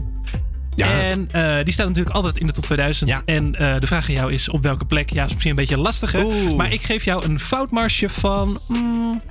[0.75, 1.01] Ja.
[1.01, 3.09] En eh, die staat natuurlijk altijd in de top 2000.
[3.09, 3.21] Ja.
[3.25, 5.09] En eh, de vraag aan jou is op welke plek.
[5.09, 6.23] Ja, is misschien een beetje lastiger.
[6.25, 6.55] Oeh.
[6.55, 8.59] Maar ik geef jou een foutmarsje van...
[8.67, 9.21] mm,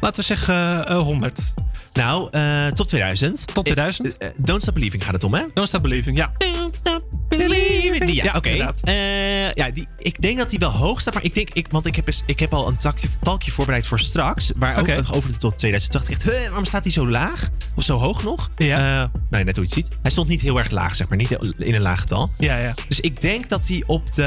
[0.00, 1.54] laten we zeggen eh 100.
[1.92, 3.46] Nou, eh, top 2000.
[3.54, 4.16] Tot 2000.
[4.16, 5.42] Eh, eh, Don't Stop Believing gaat het om, hè?
[5.54, 6.32] Don't Stop Believing, ja.
[6.52, 8.04] Don't Stop Believing.
[8.04, 8.48] Die, ja, Ja, oké.
[8.84, 11.14] Eh, ja, die, ik denk dat die wel hoog staat.
[11.14, 13.86] Maar ik denk, ik, want ik heb, eens- ik heb al een takje, talkje voorbereid
[13.86, 14.52] voor straks.
[14.56, 17.48] Waar ook over de top 2000 dacht ik echt, "Huh, waarom staat hij zo laag?
[17.76, 18.50] Of zo hoog nog?
[18.56, 18.76] Ja.
[19.02, 19.88] Eh, nou, net hoe je het ziet.
[20.02, 21.18] Hij stond niet heel erg laag, zeg maar.
[21.18, 22.30] Niet in een laag getal.
[22.38, 22.74] Ja, ja.
[22.88, 24.22] Dus ik denk dat hij op de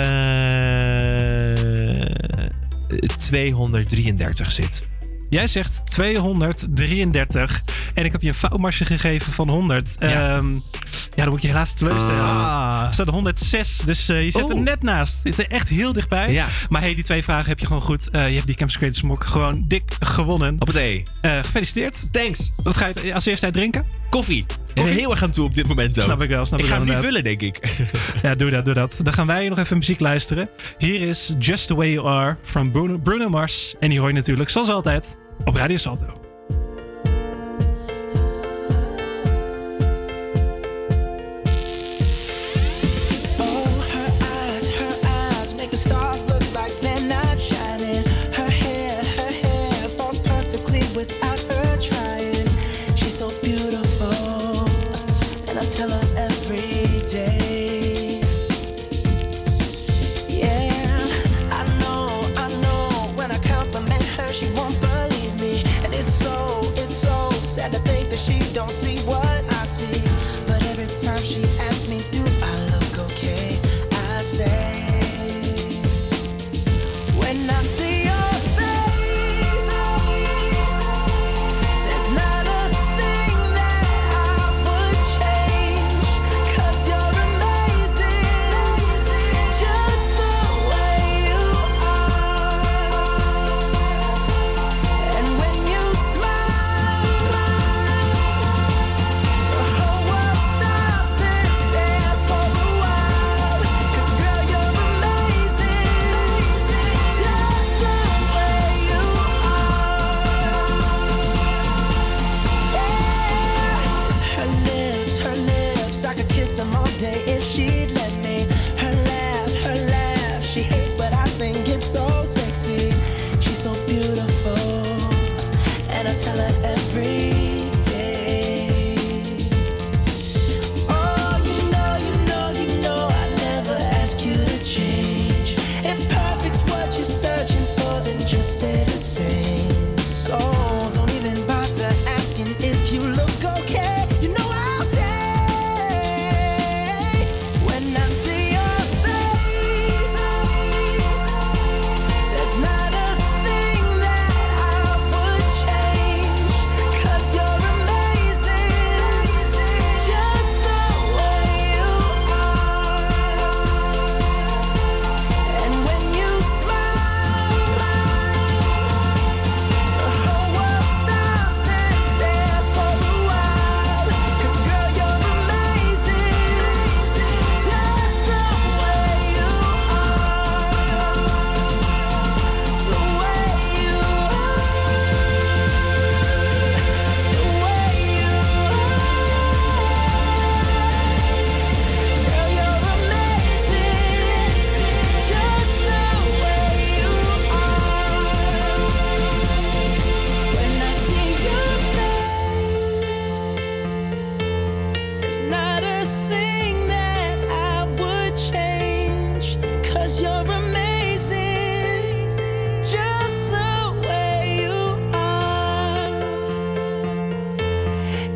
[2.89, 4.83] eh, 233 zit.
[5.33, 7.61] Jij zegt 233.
[7.93, 9.95] En ik heb je een foutmarsje gegeven van 100.
[9.99, 10.09] Ja.
[10.09, 10.41] Ja, ja
[11.15, 12.21] dan moet ik je helaas teleurstellen.
[12.21, 12.83] Ah.
[12.87, 15.23] Er staat 106, dus eh, je zit er net naast.
[15.23, 16.31] Je zit er echt heel dichtbij.
[16.31, 16.47] Ja.
[16.69, 18.09] Maar hey, die twee vragen heb je gewoon goed.
[18.09, 20.55] Eh, je hebt die Campus Creators Mok gewoon dik gewonnen.
[20.57, 21.05] Hoppatee.
[21.21, 22.07] Eh gefeliciteerd.
[22.11, 22.51] Thanks.
[22.63, 23.85] Wat ga je als eerste uit drinken?
[24.09, 24.45] Koffie.
[24.73, 26.03] Ik ben heel erg aan toe op dit moment ook.
[26.03, 27.59] Snap ik wel, snap ik ik ga hem nu vullen, denk ik.
[28.23, 28.99] Ja, doe dat, doe dat.
[29.03, 30.49] Dan gaan wij nog even muziek luisteren.
[30.77, 33.75] Hier is Just The Way You Are van Bruno, Bruno Mars.
[33.79, 36.22] En die hoor je natuurlijk, zoals altijd, op Radio Salto.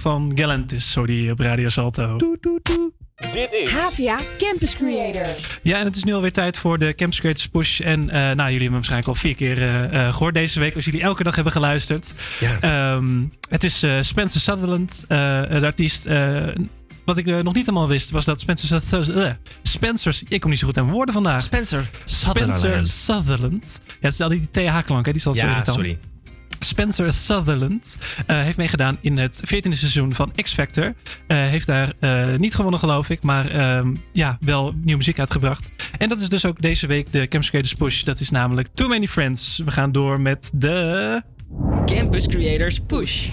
[0.00, 2.16] van Galantis, zo die op Radio Salto.
[2.16, 2.92] Doe, doe, doe.
[3.30, 5.58] Dit is HVA Campus Creators.
[5.62, 7.80] Ja, en het is nu alweer tijd voor de Campus Creators Push.
[7.80, 10.84] En uh, nou, jullie hebben waarschijnlijk al vier keer eh, eh, gehoord deze week, als
[10.84, 12.14] jullie elke dag hebben geluisterd.
[12.40, 12.60] Ja.
[12.60, 16.08] Ehm, het is Spencer Sutherland, de artiest.
[17.04, 19.36] wat ik nog niet helemaal wist, was dat Spencer Sutherland.
[19.62, 21.42] Spencer, ik kom niet zo goed aan woorden vandaag.
[21.42, 22.54] Spencer Sutherland.
[22.54, 23.80] Spencer Sutherland.
[23.86, 25.12] Ja, het is al die TH-klank, hè?
[25.12, 25.76] Die zal zo irritant.
[25.76, 25.98] sorry.
[26.64, 27.96] Spencer Sutherland
[28.26, 30.94] eh, heeft meegedaan in het 14e seizoen van X Factor.
[31.26, 35.70] Eh, heeft daar eh, niet gewonnen, geloof ik, maar ehm, ja, wel nieuwe muziek uitgebracht.
[35.98, 38.02] En dat is dus ook deze week de Campus Creators Push.
[38.02, 39.62] Dat is namelijk Too Many Friends.
[39.64, 41.22] We gaan door met de.
[41.86, 43.28] Campus Creators Push.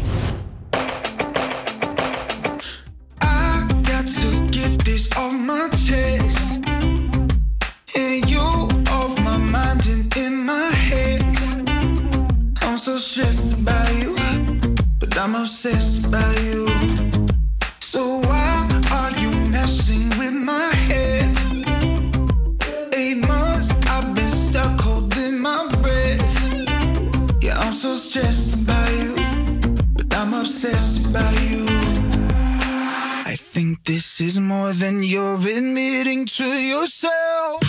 [12.97, 14.15] So stressed about you,
[14.99, 16.67] but I'm obsessed about you.
[17.79, 21.29] So why are you messing with my head?
[22.93, 26.37] Eight months I've been stuck holding my breath.
[27.41, 29.15] Yeah, I'm so stressed about you,
[29.93, 31.65] but I'm obsessed about you.
[33.31, 37.61] I think this is more than you're admitting to yourself.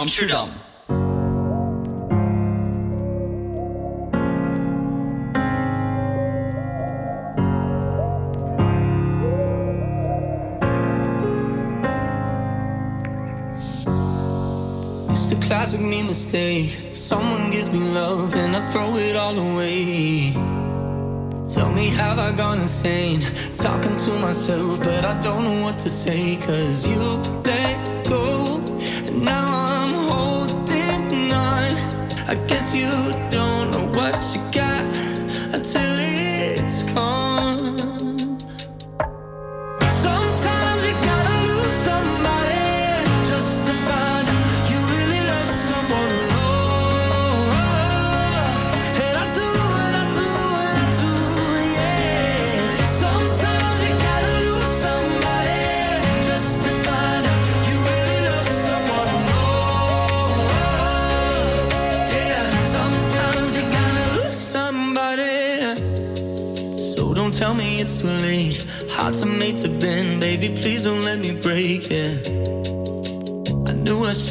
[0.00, 0.48] Amsterdam.
[15.10, 16.78] It's a classic me mistake.
[16.92, 20.32] Someone gives me love and I throw it all away.
[21.48, 23.20] Tell me, have I gone insane?
[23.56, 26.36] Talking to myself, but I don't know what to say.
[26.36, 27.00] Cause you
[27.42, 27.77] let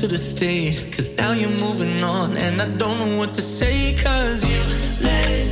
[0.08, 0.92] the state.
[0.92, 3.96] Cause now you're moving on, and I don't know what to say.
[4.02, 4.62] Cause you
[5.04, 5.47] let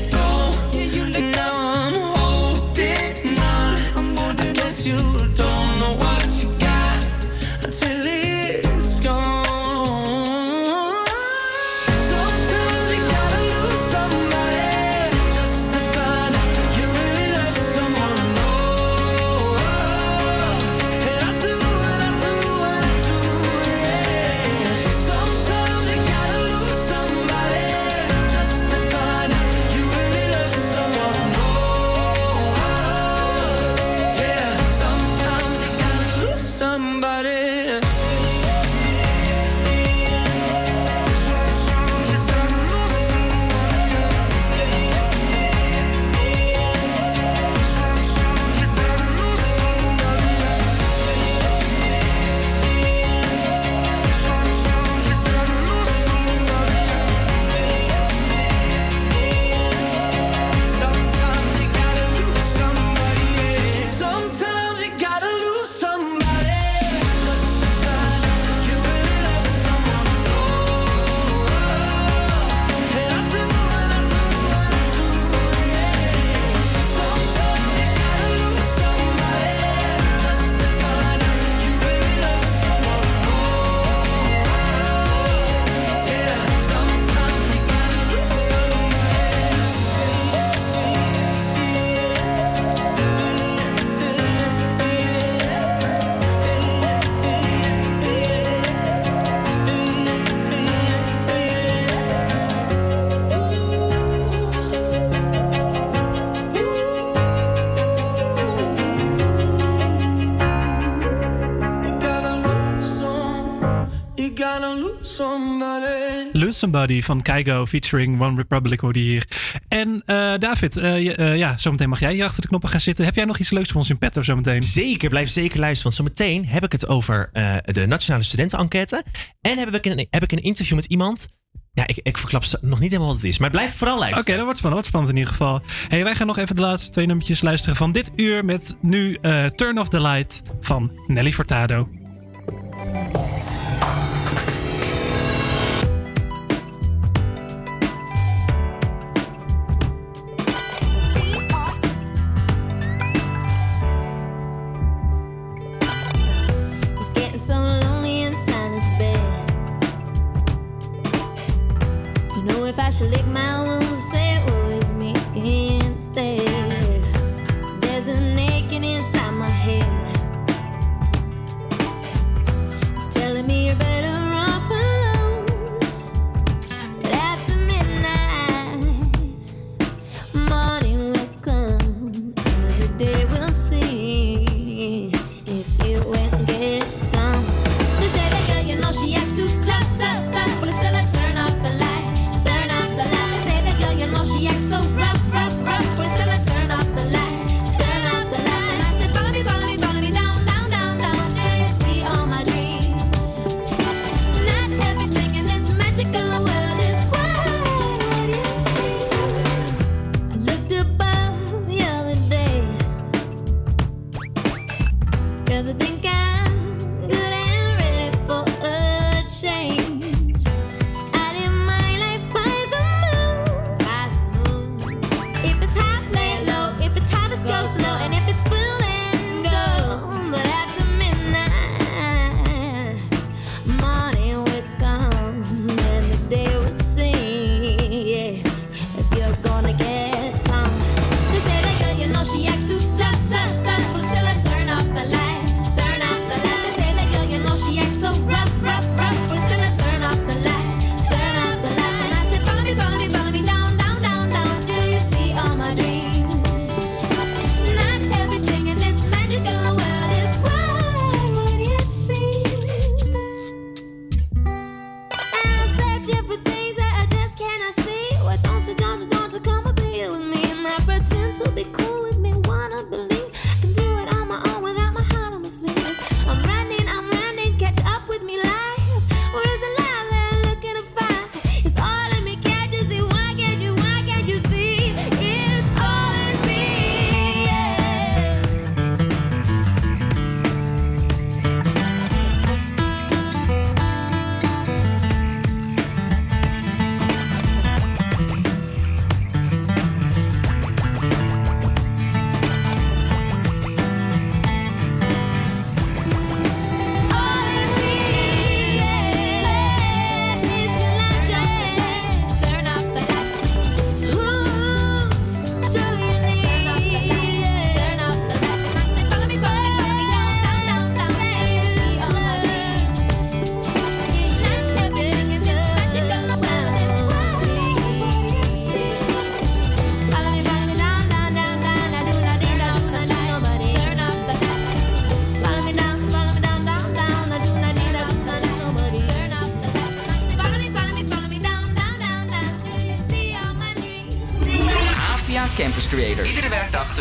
[116.66, 119.28] Somebody van Keigo featuring One Republic hoorde hier.
[119.68, 123.06] En eh, David, eh, eh, ja, zometeen mag jij hier achter de knoppen gaan zitten.
[123.06, 124.64] Heb jij nog iets leuks voor ons in petto zometeen?
[124.64, 125.96] Zeker, blijf zeker luisteren.
[125.96, 127.30] Want zometeen heb ik het over
[127.64, 129.04] de Nationale Studentenenquête.
[129.42, 131.28] En heb ik, een, heb ik een interview met iemand
[131.74, 133.40] ja, ik, ik verklap nog niet helemaal wat het is.
[133.40, 134.24] Maar blijf vooral luisteren.
[134.24, 134.84] Oké, dat wordt spannend.
[134.84, 135.88] Dat wordt spannend in ieder geval.
[135.88, 138.46] hey, wij gaan nog even de laatste twee nummertjes luisteren van dit uur.
[138.46, 139.18] Met nu
[139.56, 141.90] Turn Off The Light van Nelly Fortado.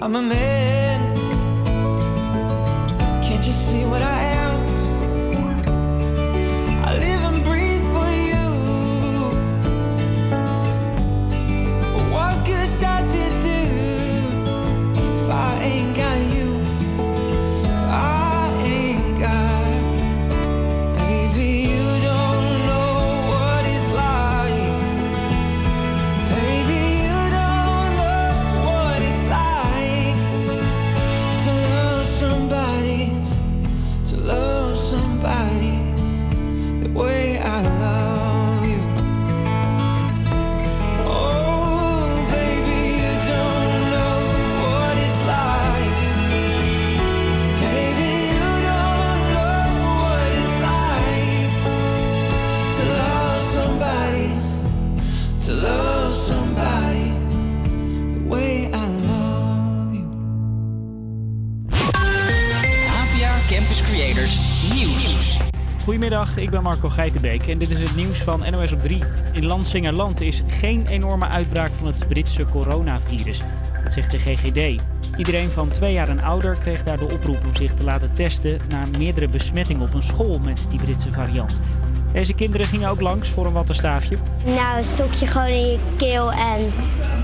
[0.00, 1.16] I'm a man.
[3.24, 4.27] Can't you see what I am?
[66.08, 69.02] Goedemiddag, ik ben Marco Geitenbeek en dit is het nieuws van NOS op 3.
[69.32, 73.42] In Lansingerland is geen enorme uitbraak van het Britse coronavirus.
[73.82, 74.82] Dat zegt de GGD.
[75.16, 78.60] Iedereen van twee jaar en ouder kreeg daar de oproep om zich te laten testen
[78.68, 81.60] na meerdere besmettingen op een school met die Britse variant.
[82.12, 84.16] Deze kinderen gingen ook langs voor een wattenstaafje.
[84.44, 86.72] Nou, een stokje gewoon in je keel en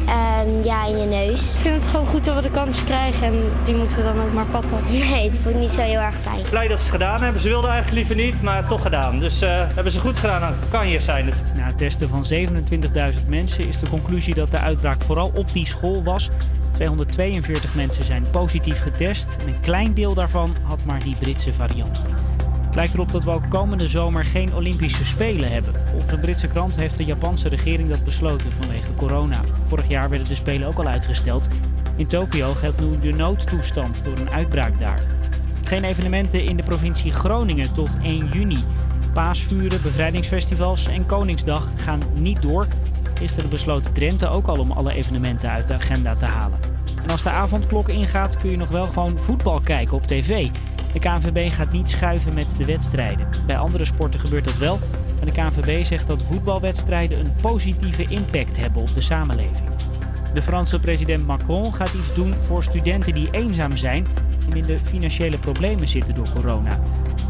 [0.06, 1.40] ehm, ja, in je neus.
[1.40, 4.20] Ik vind het gewoon goed dat we de kans krijgen en die moeten we dan
[4.20, 4.70] ook maar pakken.
[4.90, 6.42] Nee, het voelt niet zo heel erg fijn.
[6.50, 7.40] Blij dat ze het gedaan hebben.
[7.40, 9.18] Ze wilden eigenlijk liever niet, maar toch gedaan.
[9.18, 10.54] Dus eh, hebben ze goed gedaan.
[10.70, 11.42] Kan hier zijn het.
[11.56, 15.66] Na het testen van 27.000 mensen is de conclusie dat de uitbraak vooral op die
[15.66, 16.30] school was.
[16.72, 22.04] 242 mensen zijn positief getest en een klein deel daarvan had maar die Britse variant.
[22.74, 25.74] Het lijkt erop dat we ook komende zomer geen Olympische Spelen hebben.
[25.90, 29.40] Volgens een Britse krant heeft de Japanse regering dat besloten vanwege corona.
[29.68, 31.48] Vorig jaar werden de Spelen ook al uitgesteld.
[31.96, 35.02] In Tokio geldt nu de noodtoestand door een uitbraak daar.
[35.66, 38.58] Geen evenementen in de provincie Groningen tot 1 juni.
[39.12, 42.66] Paasvuren, bevrijdingsfestivals en Koningsdag gaan niet door.
[43.14, 46.58] Gisteren besloot Drenthe ook al om alle evenementen uit de agenda te halen.
[47.02, 50.48] En als de avondklok ingaat kun je nog wel gewoon voetbal kijken op tv.
[50.94, 53.28] De KNVB gaat niet schuiven met de wedstrijden.
[53.46, 54.78] Bij andere sporten gebeurt dat wel.
[55.16, 59.68] Maar de KNVB zegt dat voetbalwedstrijden een positieve impact hebben op de samenleving.
[60.34, 64.06] De Franse president Macron gaat iets doen voor studenten die eenzaam zijn
[64.50, 66.80] en in de financiële problemen zitten door corona.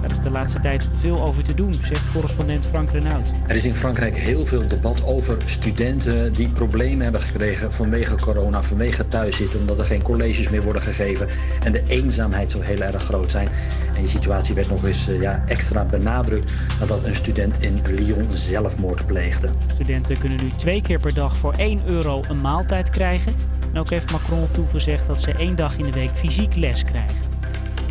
[0.00, 3.32] Daar is de laatste tijd veel over te doen, zegt correspondent Frank Renaud.
[3.46, 8.62] Er is in Frankrijk heel veel debat over studenten die problemen hebben gekregen vanwege corona,
[8.62, 11.28] vanwege thuiszitten, omdat er geen colleges meer worden gegeven
[11.62, 13.48] en de eenzaamheid zou heel erg groot zijn.
[13.94, 18.28] En die situatie werd nog eens eh, ja, extra benadrukt nadat een student in Lyon
[18.32, 19.48] zelfmoord pleegde.
[19.74, 23.34] Studenten kunnen nu twee keer per dag voor 1 euro een maaltijd krijgen.
[23.74, 27.16] En ook heeft Macron toegezegd dat ze één dag in de week fysiek les krijgen.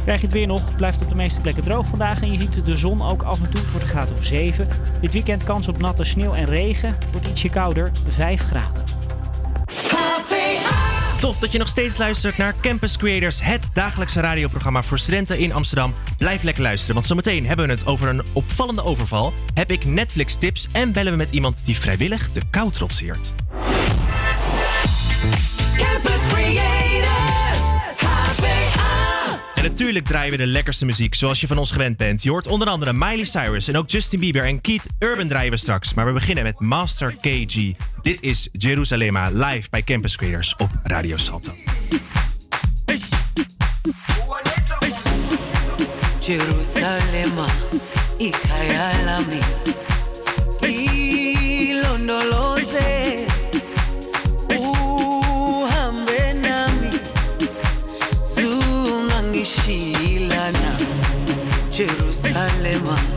[0.04, 2.66] Krijg je het weer nog, blijft op de meeste plekken droog vandaag en je ziet
[2.66, 4.68] de zon ook af en toe voor de graad of 7.
[5.02, 8.84] Dit weekend kans op natte sneeuw en regen, wordt ietsje kouder, 5 graden.
[11.20, 15.54] Tof dat je nog steeds luistert naar Campus Creators, het dagelijkse radioprogramma voor studenten in
[15.54, 15.94] Amsterdam.
[16.18, 20.36] Blijf lekker luisteren, want zometeen hebben we het over een opvallende overval, heb ik Netflix
[20.36, 23.34] tips en bellen we met iemand die vrijwillig de kou trotseert.
[29.64, 32.24] Natuurlijk draaien we de lekkerste muziek zoals je van ons gewend bent.
[32.24, 35.58] Je hoort onder andere Miley Cyrus en ook Justin Bieber en Keith Urban draaien we
[35.58, 35.94] straks.
[35.94, 37.56] Maar we beginnen met Master KG.
[38.02, 41.54] Dit is Jerusalema live bij Campus Creators op Radio Salto.
[62.64, 63.13] Aleman.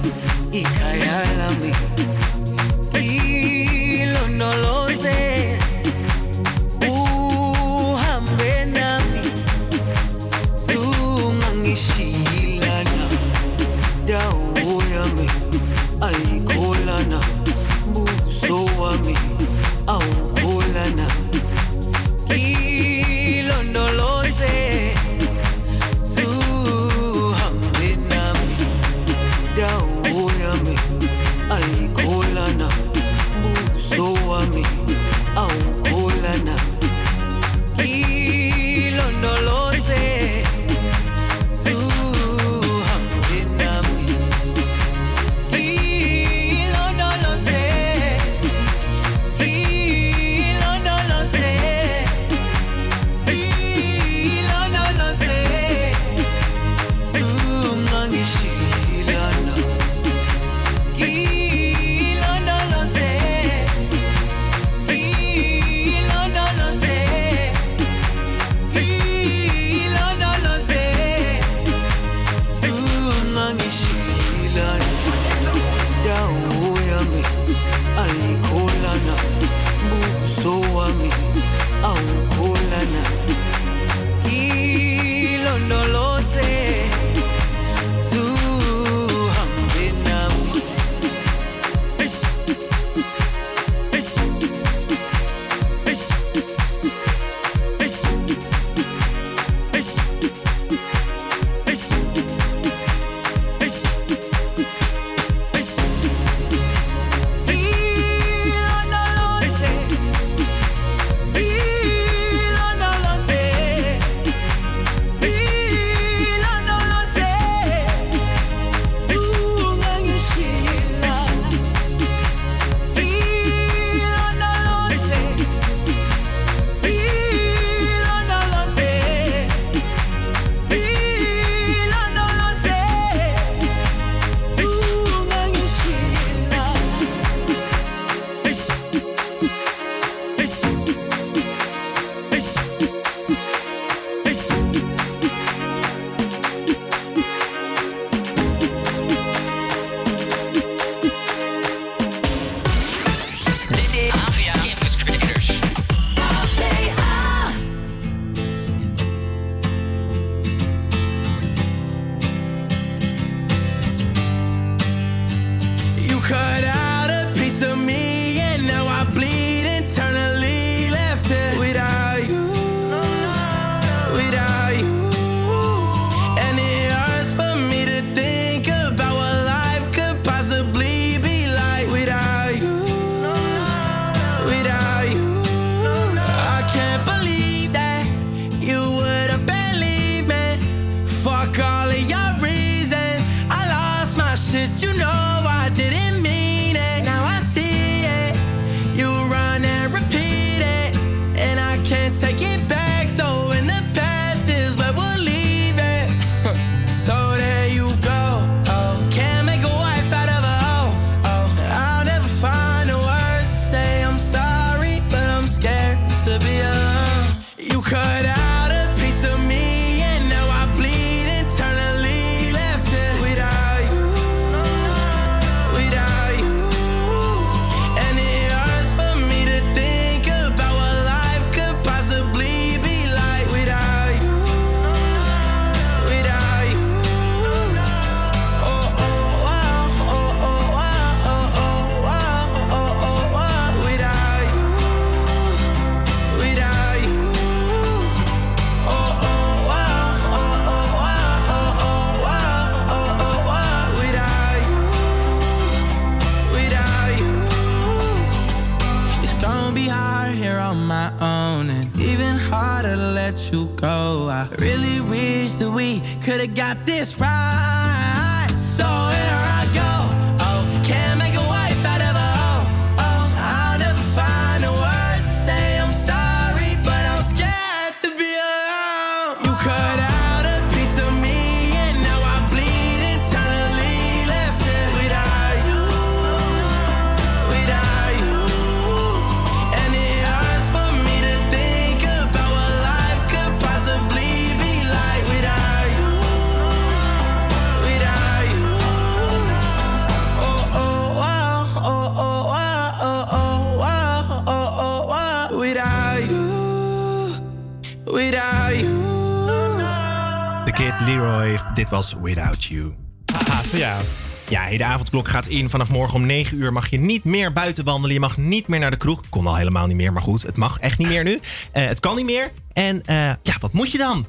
[312.11, 312.95] Was Without You.
[313.33, 314.03] Haha, voor jou.
[314.49, 315.71] Ja, de avondklok gaat in.
[315.71, 318.15] Vanaf morgen om 9 uur mag je niet meer buiten wandelen.
[318.15, 319.21] Je mag niet meer naar de kroeg.
[319.29, 320.43] Kon al helemaal niet meer, maar goed.
[320.43, 321.41] Het mag echt niet meer nu.
[321.73, 322.51] Eh, het kan niet meer.
[322.73, 324.27] En eh, ja, wat moet je dan?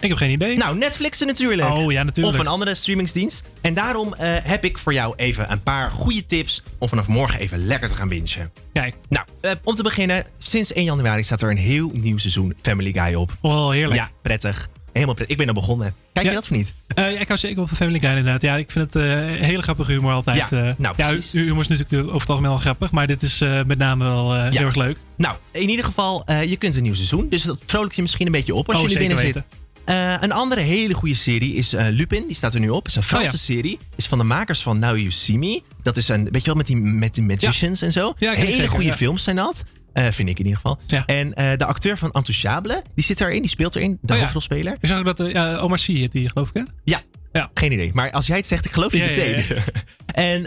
[0.00, 0.56] Ik heb geen idee.
[0.56, 1.68] Nou, Netflixen natuurlijk.
[1.68, 2.36] Oh ja, natuurlijk.
[2.36, 3.44] Of een andere streamingsdienst.
[3.60, 7.40] En daarom eh, heb ik voor jou even een paar goede tips om vanaf morgen
[7.40, 8.52] even lekker te gaan bingen.
[8.72, 8.94] Kijk.
[9.08, 9.26] Nou,
[9.64, 13.32] om te beginnen, sinds 1 januari staat er een heel nieuw seizoen Family Guy op.
[13.40, 14.00] Oh, heerlijk.
[14.00, 14.68] Ja, prettig.
[14.92, 15.28] Helemaal prettig.
[15.28, 15.94] Ik ben al begonnen.
[16.12, 16.74] Kijk je dat of niet?
[16.86, 18.42] Eh, ja, ik hou zeker wel van Family Guy inderdaad.
[18.42, 19.12] Ja, ik vind het eh,
[19.46, 20.36] hele grappige humor altijd.
[20.50, 20.74] Ja, eh.
[20.76, 24.04] nou, ja, humor is natuurlijk over het algemeen wel grappig, maar dit is met name
[24.04, 24.96] wel heel erg leuk.
[25.16, 27.26] Nou, in ieder geval, je kunt een nieuw seizoen.
[27.28, 29.44] Dus dat vrolijkt je misschien een beetje op als Oh, je er zeker binnen weten.
[29.50, 29.58] zit.
[29.84, 32.26] Eh, een andere hele goede serie is Lupin.
[32.26, 32.78] Die staat er nu op.
[32.78, 33.38] Het is een Franse Oh, ja.
[33.38, 33.78] serie.
[33.96, 35.62] Is van de makers van Now You See Me.
[35.82, 38.14] Dat is een, weet je wel, met die, met die magicians en zo.
[38.16, 39.64] Hele zeker, goede films zijn dat.
[39.92, 40.78] Eh, vind ik in ieder geval.
[41.06, 43.40] En eh, de acteur van Intouchable, die zit erin.
[43.40, 43.98] Die speelt erin.
[44.02, 44.22] De Oh, ja.
[44.22, 44.76] hoofdrolspeler.
[44.80, 46.62] Ik zag ook dat uh, Omar Sy heet die, geloof ik, hè?
[46.84, 47.02] Ja.
[47.32, 47.50] Ja.
[47.54, 47.90] Geen idee.
[47.94, 49.44] Maar als jij het zegt, ik geloof je Ja, ja, meteen.
[49.56, 49.62] ja.
[50.24, 50.42] en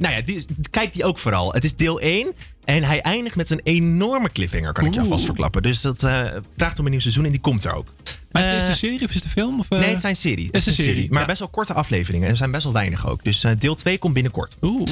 [0.00, 1.52] nou ja, die, kijk die ook vooral.
[1.52, 2.34] Het is deel 1.
[2.66, 5.62] En hij eindigt met een enorme cliffhanger, kan ik je alvast verklappen.
[5.62, 6.24] Dus dat eh,
[6.56, 7.94] vraagt om een nieuw seizoen en die komt er ook.
[8.32, 9.60] Maar is het Eh, een serie of is het een film?
[9.60, 9.78] Of, eh?
[9.78, 10.46] Nee, het zijn serie.
[10.46, 11.10] Het is een serie.
[11.10, 12.28] Maar best wel korte afleveringen.
[12.28, 13.24] Er zijn best wel weinig ook.
[13.24, 14.56] Dus eh, deel 2 komt binnenkort.
[14.62, 14.88] Oeh.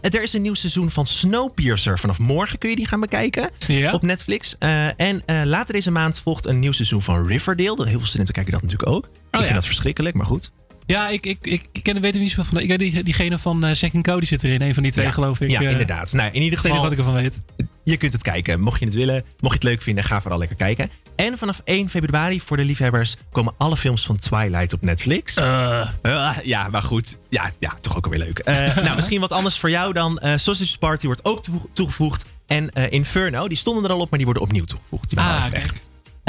[0.00, 1.98] er is een nieuw seizoen van Snowpiercer.
[1.98, 3.50] Vanaf morgen kun je die gaan bekijken
[3.92, 4.56] op Netflix.
[4.58, 7.86] Eh, en eh, later deze maand volgt een nieuw seizoen van Riverdale.
[7.86, 9.04] Heel veel studenten kijken dat natuurlijk ook.
[9.04, 10.52] ik vind Oh dat verschrikkelijk, maar goed.
[10.86, 12.58] Ja, ik, ik, ik, ik ken, weet er niet zoveel van.
[12.60, 14.62] Ik weet die, diegene van uh, Zack Cody zit erin.
[14.62, 15.50] Een van die twee, Ja, geloof ik.
[15.50, 16.12] Ja, Eh, inderdaad.
[16.12, 17.12] Nou, in ieder dat is het enige geval.
[17.14, 17.68] wat ik ervan weet.
[17.84, 18.60] Je kunt het kijken.
[18.60, 20.90] Mocht je het willen, mocht je het leuk vinden, ga vooral lekker kijken.
[21.16, 25.34] En vanaf 1 februari voor de liefhebbers komen alle films van Twilight op Netflix.
[25.34, 25.88] Eh.
[26.02, 27.18] Uh, ja, maar goed.
[27.28, 28.38] Ja, ja toch ook alweer leuk.
[28.38, 30.18] Eh, nou, misschien wat anders voor jou dan.
[30.18, 32.24] eh Sausage Party wordt ook toege- toegevoegd.
[32.46, 35.08] En eh, Inferno, die stonden er al op, maar die worden opnieuw toegevoegd.
[35.08, 35.72] Die waren Ah, even weg.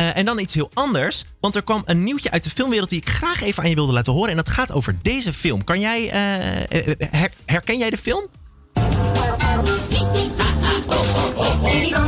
[0.02, 3.00] Eh, en dan iets heel anders, want er kwam een nieuwtje uit de filmwereld die
[3.00, 4.30] ik graag even aan je wilde laten horen.
[4.30, 5.64] En dat gaat over deze film.
[5.64, 8.28] Kan jij, eh, eh, her- herken jij de film?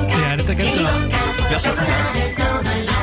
[0.07, 0.87] Ja, dat herken ik wel.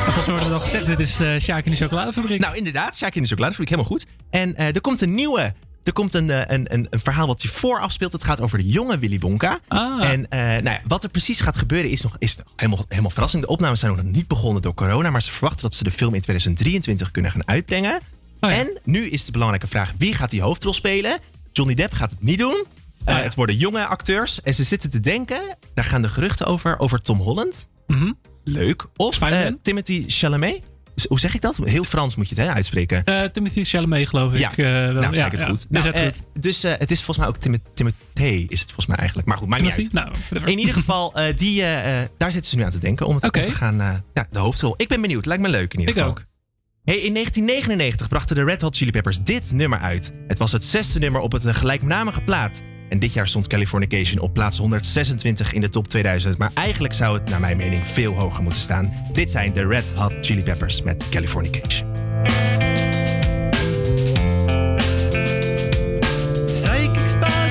[0.03, 2.39] Volgens mij wordt het al gezegd, dit is uh, Sjaak in de chocoladefabriek.
[2.39, 4.05] Nou, inderdaad, Sjaak in de chocoladefabriek, helemaal goed.
[4.29, 5.53] En er komt een nieuwe.
[5.83, 8.11] Er komt een, eh, een, een, een verhaal wat je vooraf speelt.
[8.11, 9.59] Het gaat over de jonge Willy Wonka.
[9.67, 10.09] Ah.
[10.09, 13.11] En eh, nou ja, wat er precies gaat gebeuren is nog, is nog helemaal, helemaal
[13.11, 13.43] verrassing.
[13.43, 15.09] De opnames zijn nog niet begonnen door corona.
[15.09, 17.99] Maar ze verwachten dat ze de film in 2023 kunnen gaan uitbrengen.
[18.39, 21.19] Oh En nu is de belangrijke vraag: wie gaat die hoofdrol spelen?
[21.51, 22.65] Johnny Depp gaat het niet doen.
[23.03, 23.21] Eh, ja.
[23.21, 24.41] Het worden jonge acteurs.
[24.41, 27.67] En ze zitten te denken, daar gaan de geruchten over, over Tom Holland.
[27.87, 28.11] Mhm.
[28.43, 28.85] Leuk.
[28.95, 29.19] Of
[29.61, 30.70] Timothy Chalamet.
[31.07, 31.57] Hoe zeg ik dat?
[31.63, 33.03] Heel Frans moet je het hè, uitspreken.
[33.03, 34.39] Eh, Timothy Chalamet, geloof ik.
[34.39, 34.91] Ja, eh, wel.
[34.93, 35.57] nou, ja, zeg ik het goed.
[35.57, 36.23] Is Nou, het eh, goed?
[36.43, 39.27] dus het is volgens mij ook Tim Timothy is het volgens mij eigenlijk.
[39.27, 39.93] Maar goed, maakt niet uit.
[39.93, 40.09] Nou.
[40.45, 41.61] In ieder geval, die,
[42.17, 44.03] daar zitten ze nu aan te denken om het te gaan.
[44.13, 44.73] ja, de hoofdrol.
[44.77, 45.25] Ik ben benieuwd.
[45.25, 46.17] Lijkt me leuk in ieder Ik geval.
[46.17, 46.25] ook.
[46.83, 50.11] Hey, in 1999 brachten de Red Hot Chili Peppers dit nummer uit.
[50.27, 52.61] Het was het zesde nummer op het gelijknamige plaat.
[52.91, 56.37] En dit jaar stond Californication op plaats 126 in de top 2000.
[56.37, 58.93] Maar eigenlijk zou het, naar mijn mening, veel hoger moeten staan.
[59.13, 61.91] Dit zijn de Red Hot Chili Peppers met Californication.
[66.45, 67.41] Psychic spies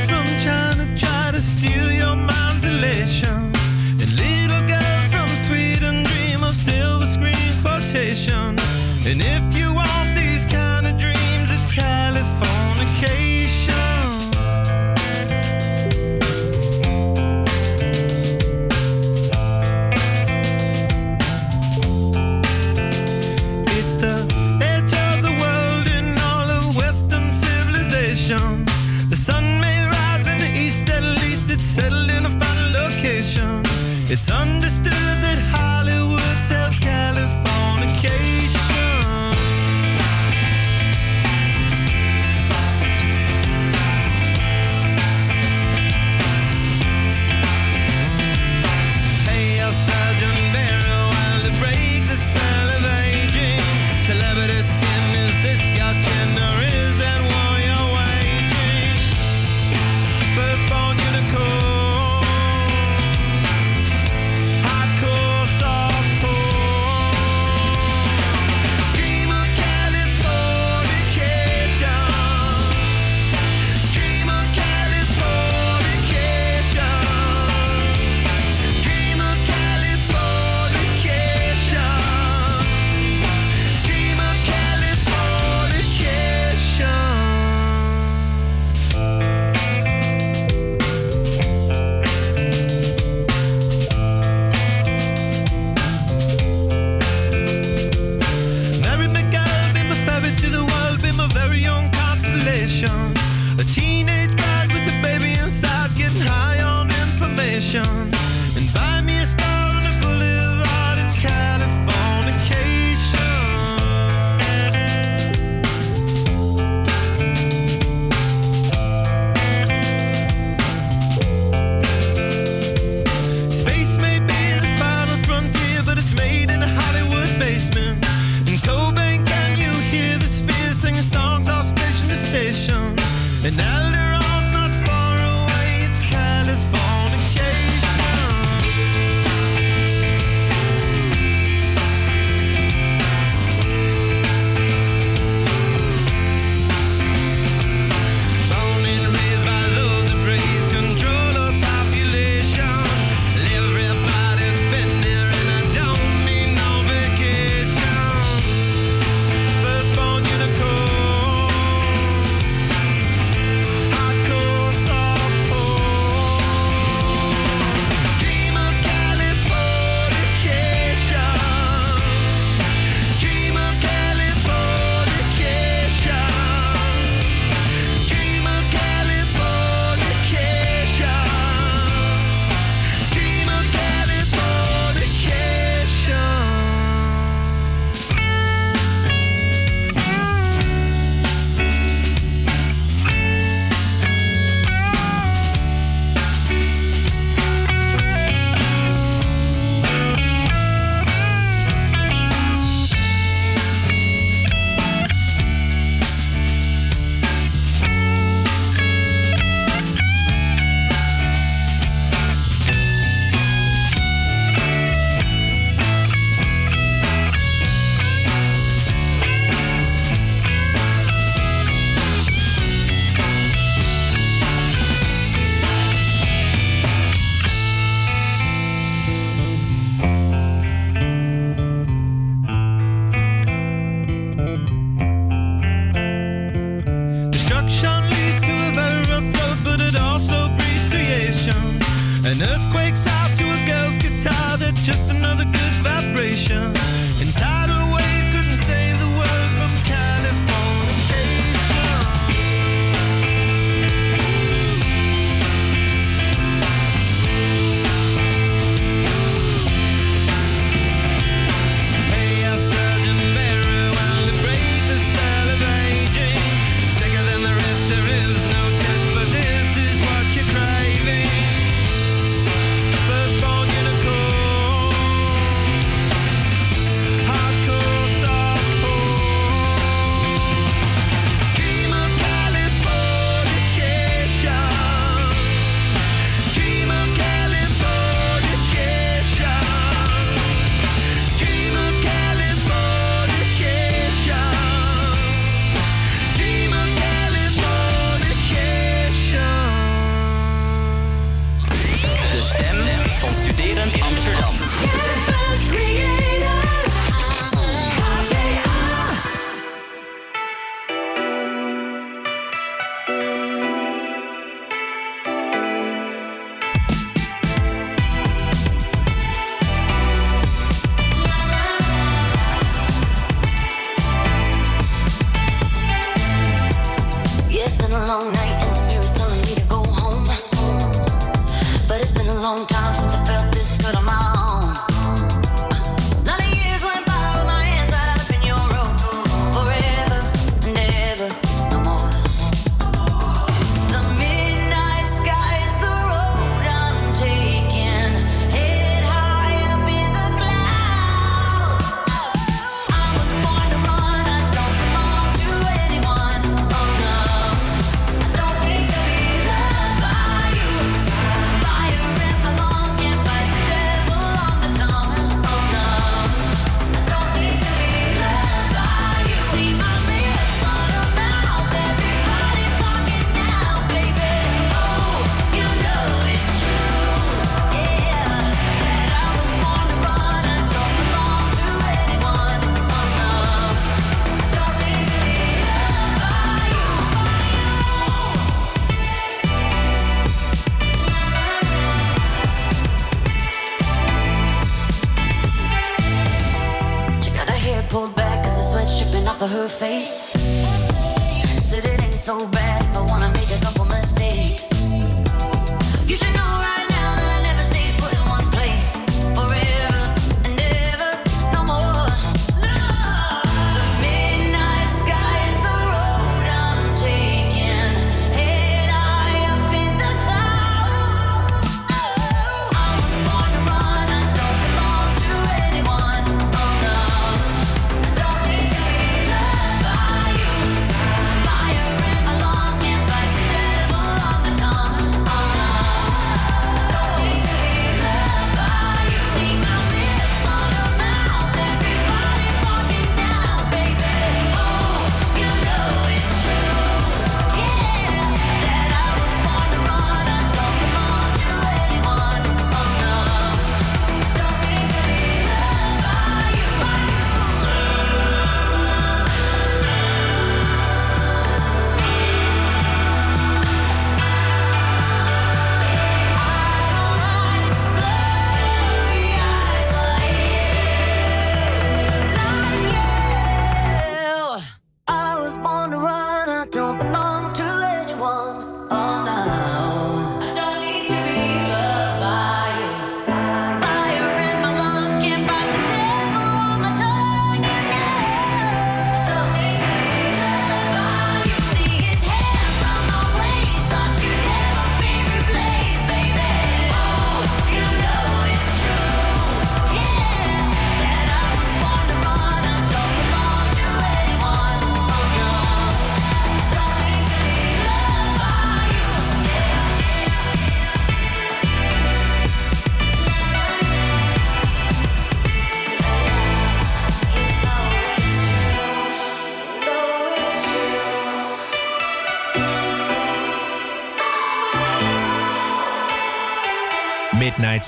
[34.13, 35.10] It's understood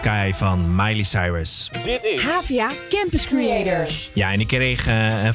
[0.02, 1.70] Sky van Miley Cyrus.
[1.82, 4.10] Dit is Havia Campus Creators.
[4.14, 5.34] Ja, en ik kreeg, eh, eh, eh,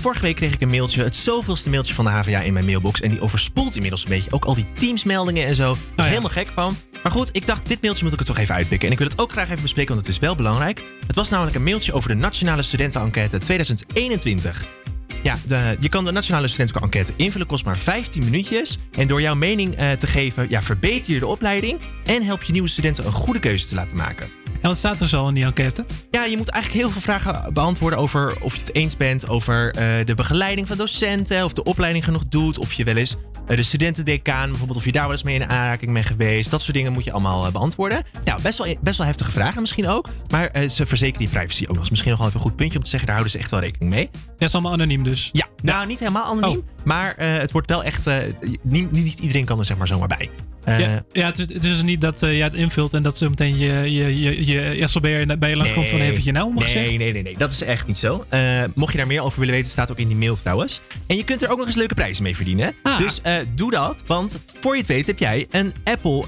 [0.00, 3.00] vorige week kreeg ik een mailtje, het zoveelste mailtje van de HVA in mijn mailbox.
[3.00, 4.30] En die overspoelt inmiddels een beetje.
[4.32, 5.72] Ook al die teamsmeldingen en zo.
[5.72, 6.76] Ik oh helemaal gek van.
[7.02, 8.86] Maar goed, ik dacht, dit mailtje moet ik het toch even uitpikken.
[8.86, 10.84] En ik wil het ook graag even bespreken, want het is wel belangrijk.
[11.06, 14.77] Het was namelijk een mailtje over de Nationale Studentenenquête 2021.
[15.22, 15.36] Ja,
[15.80, 18.78] je kan de Nationale Studentenco Enquête invullen, kost maar 15 minuutjes.
[18.92, 22.52] En door jouw mening eh, te geven, ja, verbeter je de opleiding en help je
[22.52, 24.30] nieuwe studenten een goede keuze te laten maken.
[24.62, 25.84] En wat staat er zo in die enquête?
[26.10, 29.70] Ja, je moet eigenlijk heel veel vragen beantwoorden over of je het eens bent over
[29.70, 33.16] eh, de begeleiding van docenten, of de opleiding genoeg doet, of je wel eens
[33.48, 36.50] eh, de studentendecaan bijvoorbeeld, of je daar wel eens mee in aanraking bent geweest.
[36.50, 38.04] Dat soort dingen moet je allemaal eh, beantwoorden.
[38.24, 40.08] Nou, best wel, eh, best wel heftige vragen misschien ook.
[40.30, 41.90] Maar ze verzekeren die privacy ook nog.
[41.90, 43.60] Misschien nog wel even een goed puntje om te zeggen, daar houden ze echt wel
[43.60, 44.10] rekening mee.
[44.36, 45.28] Dat is allemaal anoniem dus?
[45.32, 46.58] Ja, nou niet helemaal anoniem.
[46.58, 46.84] Oh.
[46.84, 48.08] Maar het wordt wel echt,
[48.62, 50.30] niet, niet iedereen kan er zeg maar zomaar bij.
[50.68, 53.28] Ja, eh, ja het, is, dus niet dat uh, jij het invult en dat zo
[53.28, 56.74] meteen je, je, je, je bij je langskomt komt van even je naam nou, mag
[56.74, 58.24] nee, Nee, nee, nee, dat is echt niet zo.
[58.28, 60.80] Eh, mocht je daar meer over willen weten, staat ook in die mail trouwens.
[61.06, 62.74] En je kunt er ook nog eens leuke prijzen mee verdienen.
[62.82, 62.98] Ah.
[62.98, 63.20] Dus
[63.54, 66.24] doe dat, want voor je het weet heb jij een Apple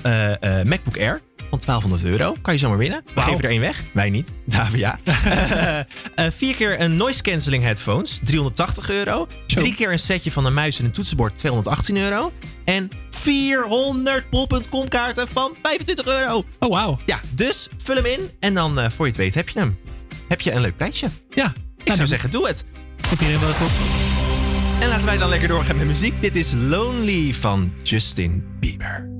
[0.64, 2.34] MacBook Air van 1200 euro.
[2.42, 3.02] Kan je zomaar winnen.
[3.14, 3.82] We geven er één weg.
[3.92, 4.32] Wij niet.
[4.44, 4.98] Davia.
[5.04, 5.18] ja.
[6.14, 8.20] Eh, eh, vier keer een noise cancelling headphones.
[8.24, 9.26] 380 euro.
[9.46, 11.38] Drie keer een setje van een muis en een toetsenbord.
[11.38, 12.32] 218 euro.
[12.64, 16.44] En 400 pol.com kaarten van 25 euro.
[16.58, 16.98] Oh, wow.
[17.06, 18.20] Ja, dus vul hem in.
[18.40, 19.78] En dan eh, voor je het weet heb je hem.
[20.28, 21.06] Heb je een leuk prijsje.
[21.30, 21.52] Ja.
[21.84, 22.64] Ik zou zeggen, doe het.
[23.08, 23.70] Goed iedereen wel goed.
[24.80, 26.14] En laten wij dan lekker doorgaan met muziek.
[26.20, 29.19] Dit is Lonely van Justin Bieber.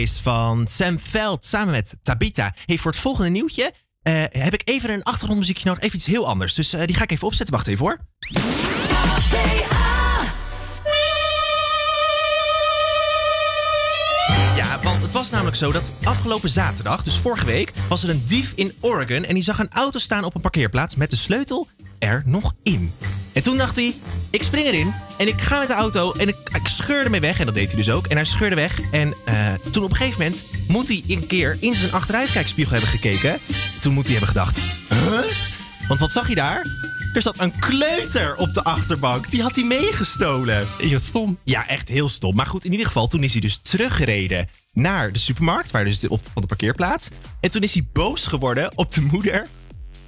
[0.00, 2.54] Van Sam Veld samen met Tabita.
[2.64, 5.82] Hey, voor het volgende nieuwtje eh, heb ik even een achtergrondmuziekje nodig.
[5.82, 6.54] Even iets heel anders.
[6.54, 7.54] Dus eh, die ga ik even opzetten.
[7.54, 7.98] Wacht even hoor.
[14.54, 18.26] Ja, want het was namelijk zo dat afgelopen zaterdag, dus vorige week, was er een
[18.26, 21.68] dief in Oregon en die zag een auto staan op een parkeerplaats met de sleutel
[21.98, 22.92] er nog in.
[23.34, 24.00] En toen dacht hij,
[24.32, 27.38] ik spring erin en ik ga met de auto en ik, ik scheur ermee weg.
[27.38, 28.06] En dat deed hij dus ook.
[28.06, 31.56] En hij scheurde weg en eh, toen op een gegeven moment moet hij een keer
[31.60, 33.40] in zijn achteruitkijkspiegel hebben gekeken.
[33.78, 35.50] Toen moet hij hebben gedacht, huh?
[35.88, 36.66] Want wat zag hij daar?
[37.12, 39.30] Er zat een kleuter op de achterbank.
[39.30, 40.68] Die had hij meegestolen.
[40.78, 41.38] Ja, stom.
[41.44, 42.34] Ja, echt heel stom.
[42.34, 46.08] Maar goed, in ieder geval, toen is hij dus teruggereden naar de supermarkt, waar dus
[46.08, 47.08] op van de parkeerplaats.
[47.40, 49.46] En toen is hij boos geworden op de moeder.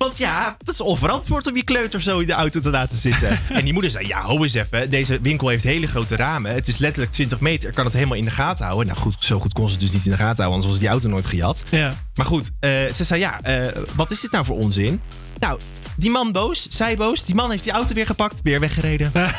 [0.05, 3.40] Want ja, dat is onverantwoord om je kleuter zo in de auto te laten zitten.
[3.48, 4.90] en die moeder zei, ja, ho eens even.
[4.90, 6.55] Deze winkel heeft hele grote ramen.
[6.55, 7.68] Het is letterlijk 20 meter.
[7.68, 8.86] Ik kan het helemaal in de gaten houden.
[8.86, 10.52] Nou goed, zo goed kon ze het dus niet in de gaten houden.
[10.52, 11.62] Anders was die auto nooit gejat.
[11.70, 11.94] Ja.
[12.14, 15.01] Maar goed, eh, ze zei, ja, eh, wat is dit nou voor onzin?
[15.39, 15.60] Nou,
[15.97, 17.25] die man boos, zij boos.
[17.25, 19.12] Die man heeft die auto weer gepakt, weer weggereden.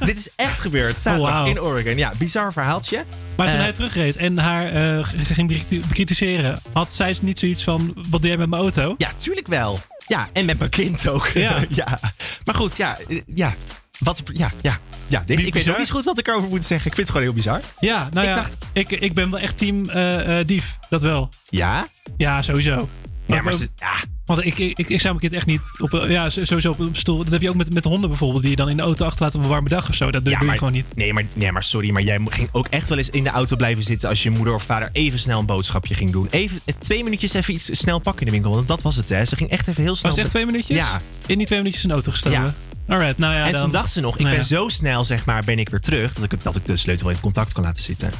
[0.00, 1.96] Dit is echt gebeurd, zaterdag Oh, in Oregon.
[1.96, 3.04] Ja, bizar verhaaltje.
[3.36, 7.64] Maar toen Eh, hij terugreed en haar eh, ging bekri- bekritiseren, had zij niet zoiets
[7.64, 8.94] van: wat doe jij met mijn auto?
[8.98, 9.78] Ja, tuurlijk wel.
[10.06, 11.26] Ja, en met mijn kind ook.
[11.26, 11.56] Ja.
[11.68, 11.98] ja.
[12.44, 13.54] Maar goed, ja, ja.
[13.98, 14.78] Wat, ja, ja.
[15.06, 16.90] Ja, dit, ik weet ook niet zo goed wat ik erover moet zeggen.
[16.90, 17.60] Ik vind het gewoon heel bizar.
[17.80, 20.78] Ja, nou Ik ja, dacht- ik, ik ben wel echt team eh, dief.
[20.88, 21.28] Dat wel.
[21.48, 21.86] Ja?
[22.16, 22.88] Ja, sowieso.
[23.36, 23.94] Ja, maar ze- ja.
[24.24, 26.88] Want ik, ik, ik, ik zou mijn kind echt niet op, ja, sowieso op een
[26.92, 27.16] stoel.
[27.18, 29.34] Dat heb je ook met, met honden bijvoorbeeld, die je dan in de auto achterlaat
[29.34, 30.10] op een warme dag of zo.
[30.10, 30.86] Dat doe Ja, je gewoon niet.
[30.96, 33.56] Nee maar, nee, maar sorry, maar jij ging ook echt wel eens in de auto
[33.56, 36.26] blijven zitten als je moeder of vader even snel een boodschapje ging doen.
[36.30, 39.08] Even eh, twee minuutjes even iets snel pakken in de winkel, want dat was het
[39.08, 39.24] hè.
[39.24, 40.10] Ze ging echt even heel snel.
[40.10, 40.76] Was echt twee minuutjes?
[40.76, 41.00] Ja.
[41.26, 42.54] In die twee minuutjes in de auto gestolen?
[42.88, 43.46] Alright, nou ja.
[43.46, 44.48] en dan, toen dacht ze nog, ik nou ben ja.
[44.48, 47.20] zo snel zeg maar, ben ik weer terug, dat ik, dat ik de sleutel in
[47.20, 48.10] contact kon laten zitten.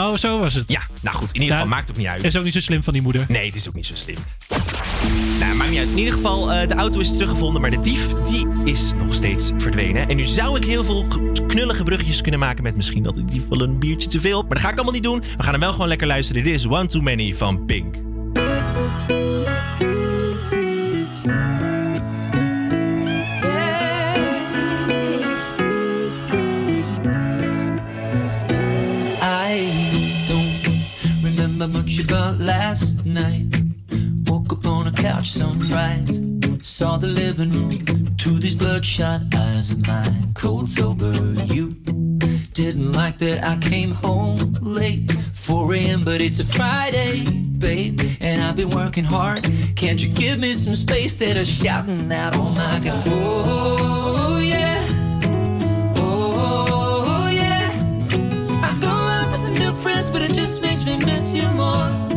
[0.00, 0.70] Oh, zo was het.
[0.70, 2.24] Ja, nou goed, in ieder geval maakt het ook niet uit.
[2.24, 3.24] Is ook niet zo slim van die moeder.
[3.28, 4.16] Nee, het is ook niet zo slim.
[5.40, 5.88] Nou, maakt niet uit.
[5.90, 9.50] In ieder geval, eh, de auto is teruggevonden, maar de dief die is nog steeds
[9.58, 10.08] verdwenen.
[10.08, 13.24] En nu zou ik heel veel ge- knullige bruggetjes kunnen maken met misschien dat de
[13.24, 14.40] dief wel een biertje te veel.
[14.42, 15.20] Maar dat ga ik allemaal niet doen.
[15.36, 16.44] We gaan hem wel gewoon lekker luisteren.
[16.44, 17.94] Dit is One Too Many van Pink.
[32.00, 33.46] Much about last night.
[34.26, 36.20] Woke up on a couch, sunrise.
[36.60, 37.70] Saw the living room
[38.18, 40.32] through these bloodshot eyes of mine.
[40.34, 41.12] Cold sober,
[41.46, 41.70] you
[42.52, 45.10] didn't like that I came home late.
[45.32, 48.00] 4 a.m., but it's a Friday, babe.
[48.20, 49.44] And I've been working hard.
[49.76, 54.86] Can't you give me some space that I'm shouting out, oh my god, oh yeah,
[55.96, 57.72] oh yeah.
[58.62, 60.60] I go out with some new friends, but it just
[60.98, 62.09] miss you more.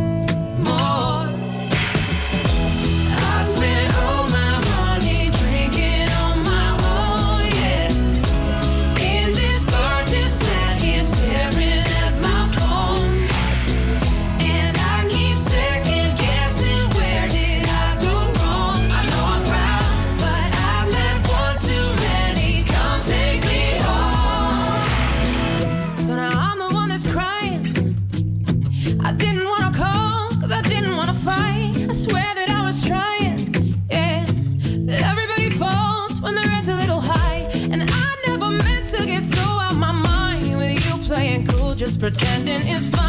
[42.04, 43.03] Pretending it's fine.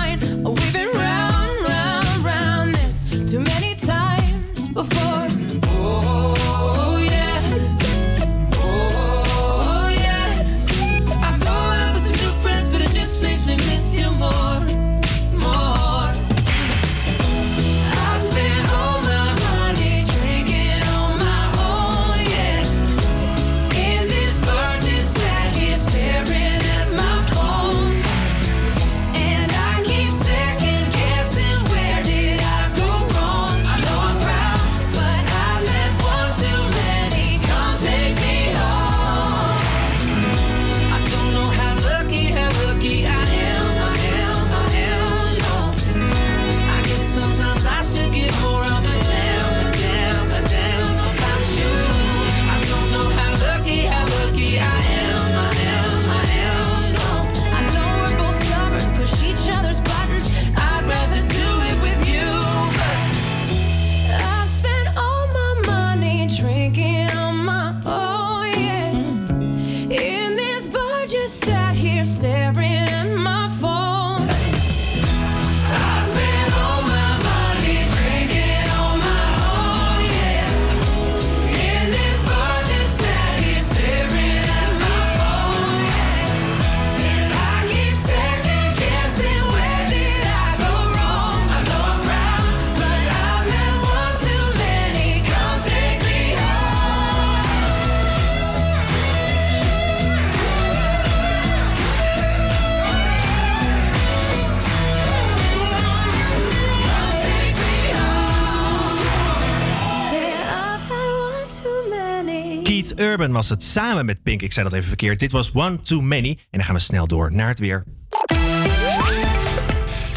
[112.96, 114.42] Urban was het samen met Pink.
[114.42, 115.18] Ik zei dat even verkeerd.
[115.20, 116.28] Dit was One Too Many.
[116.28, 117.84] En dan gaan we snel door naar het weer.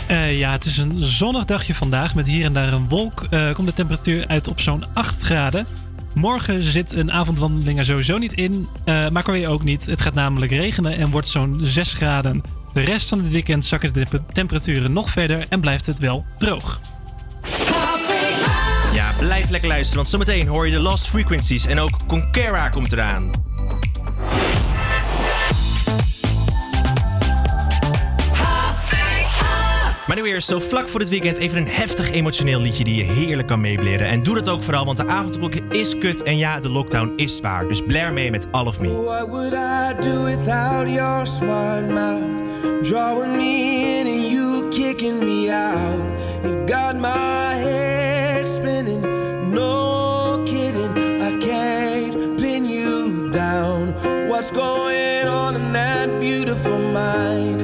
[0.08, 3.28] Eh, ja, het is een zonnig dagje vandaag met hier en daar een wolk.
[3.30, 5.66] Eh, komt de temperatuur uit op zo'n 8 graden.
[6.14, 9.86] Morgen zit een avondwandeling er sowieso niet in, eh maar kan je ook niet.
[9.86, 12.42] Het gaat namelijk regenen en wordt zo'n 6 graden.
[12.74, 16.26] De rest van het weekend zakken de temp- temperaturen nog verder en blijft het wel
[16.38, 16.80] droog.
[19.20, 21.66] Blijf lekker luisteren, want zometeen hoor je de Lost Frequencies.
[21.66, 23.32] En ook Conquera komt eraan.
[30.08, 33.04] Maar nu eerst, zo vlak voor het weekend, even een heftig emotioneel liedje die je
[33.04, 34.08] heerlijk kan meebleren.
[34.08, 36.24] En doe dat ook vooral, want de avondklok is kut.
[36.24, 37.68] En ja, de lockdown is zwaar.
[37.68, 38.88] Dus blair mee met All of Me.
[38.88, 41.28] Would I do without your
[43.28, 46.20] me in you kicking me out.
[46.44, 49.02] You got my head spinning,
[49.52, 51.20] no kidding.
[51.20, 53.94] I can't pin you down.
[54.30, 57.57] What's going on in that beautiful mind?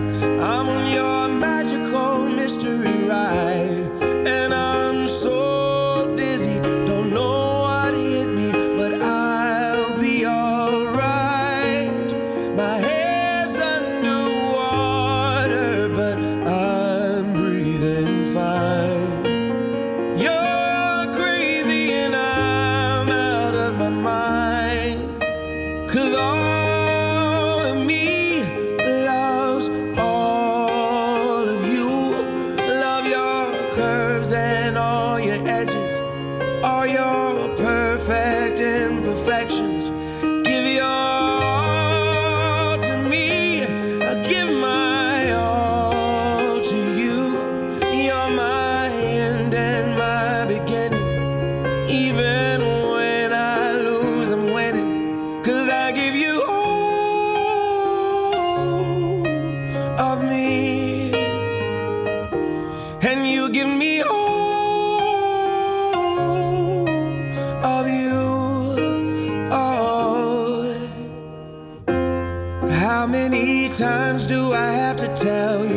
[73.83, 75.72] Times do I have to tell you?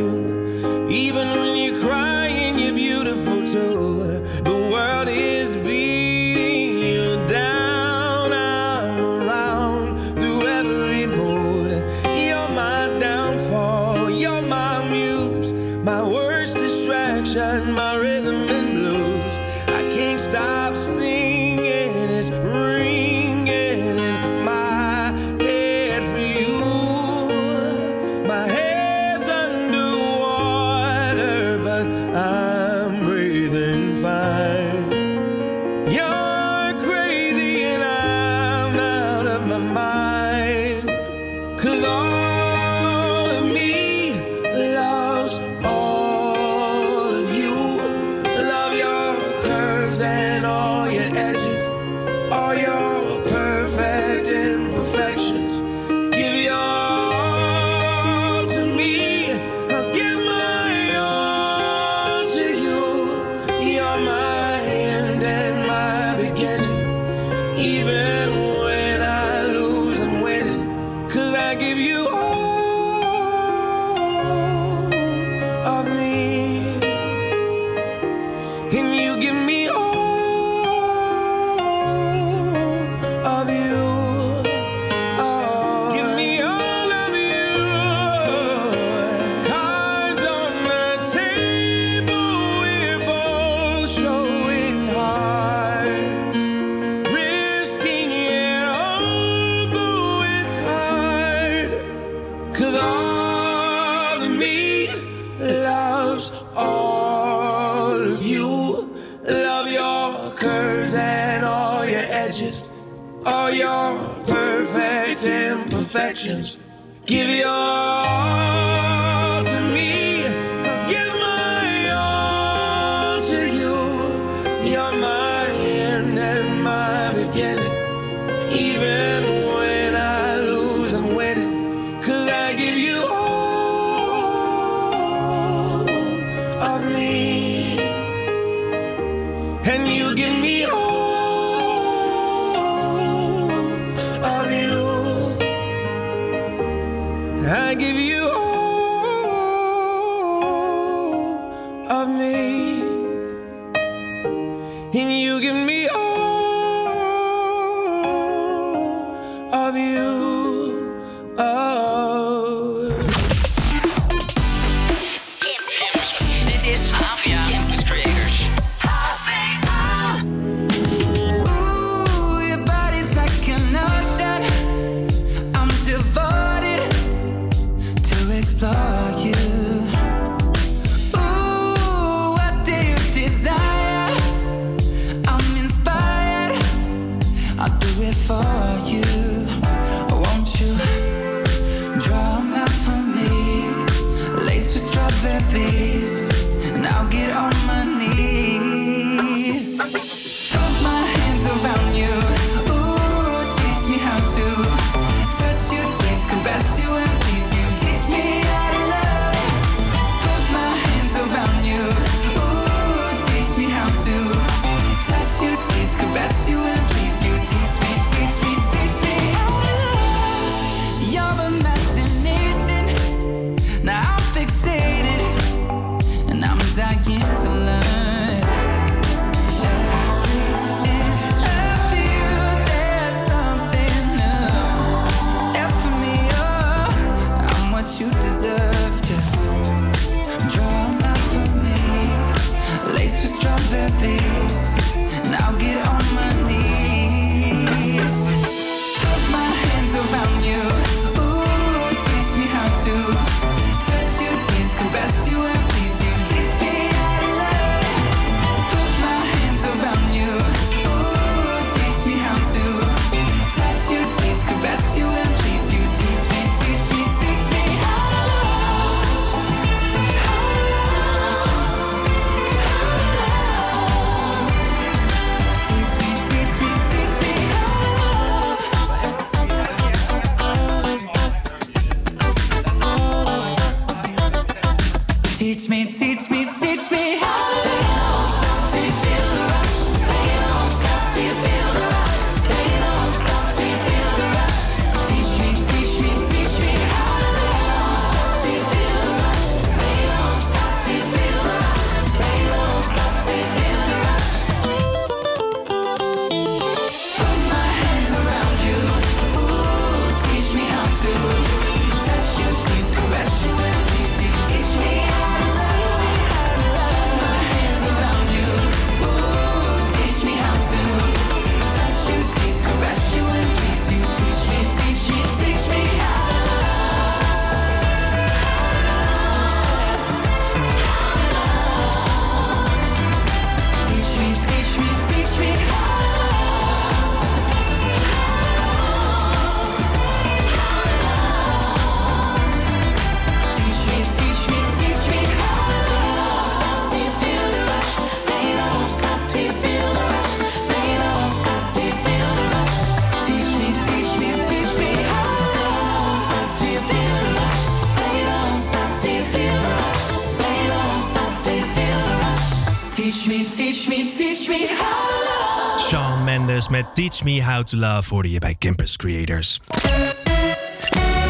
[366.97, 369.61] Teach Me How to Love hoorde je bij Campus Creators.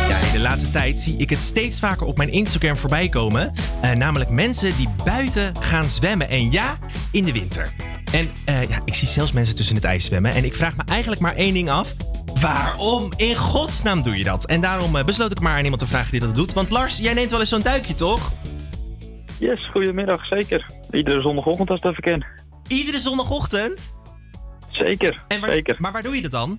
[0.08, 3.52] Ja, in de laatste tijd zie ik het steeds vaker op mijn Instagram voorbij komen.
[3.82, 6.28] Eh, namelijk mensen die buiten gaan zwemmen.
[6.28, 6.78] En ja,
[7.12, 7.72] in de winter.
[8.12, 10.34] En eh, ja, ik zie zelfs mensen tussen het ijs zwemmen.
[10.34, 11.94] En ik vraag me eigenlijk maar één ding af.
[12.40, 14.46] Waarom in godsnaam doe je dat?
[14.46, 16.52] En daarom eh, besloot ik maar aan iemand te vragen die dat doet.
[16.52, 18.32] Want Lars, jij neemt wel eens zo'n duikje, toch?
[19.38, 20.66] Yes, goedemiddag, zeker.
[20.90, 22.24] Iedere zondagochtend als het even kan.
[22.68, 23.94] Iedere zondagochtend?
[24.76, 25.76] Zeker, En waar- zeker.
[25.78, 26.58] Maar waar doe je dat dan?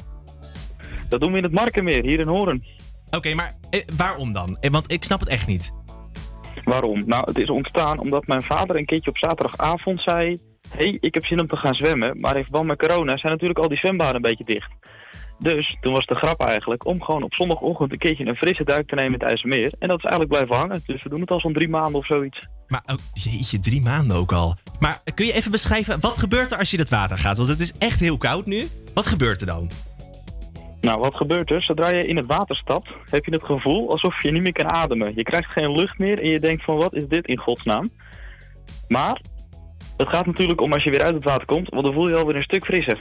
[1.10, 2.66] Dat doen we in het Markenmeer, hier in Hoorn.
[3.10, 4.58] Oké, maar eh, waarom dan?
[4.60, 5.72] Eh, want ik snap het echt niet.
[6.64, 7.04] Waarom?
[7.06, 10.38] Nou, het is ontstaan omdat mijn vader een keertje op zaterdagavond zei...
[10.70, 13.60] hey, ik heb zin om te gaan zwemmen, maar in verband met corona zijn natuurlijk
[13.60, 14.72] al die zwembaden een beetje dicht.
[15.40, 18.88] Dus toen was de grap eigenlijk om gewoon op zondagochtend een keertje een frisse duik
[18.88, 19.74] te nemen in het IJsselmeer.
[19.80, 22.06] En dat is eigenlijk blijven hangen, dus we doen het al zo'n drie maanden of
[22.06, 22.48] zoiets.
[22.68, 24.56] Maar oh, jeetje, drie maanden ook al.
[24.80, 27.38] Maar kun je even beschrijven, wat gebeurt er als je in het water gaat?
[27.38, 28.68] Want het is echt heel koud nu.
[28.94, 29.70] Wat gebeurt er dan?
[30.82, 31.64] Nou, wat gebeurt er?
[31.64, 34.72] Zodra je in het water stapt, heb je het gevoel alsof je niet meer kan
[34.72, 35.12] ademen.
[35.16, 37.90] Je krijgt geen lucht meer en je denkt van wat is dit in godsnaam?
[38.88, 39.22] Maar
[39.98, 42.14] het gaat natuurlijk om als je weer uit het water komt, want dan voel je
[42.14, 43.00] je alweer een stuk frisser.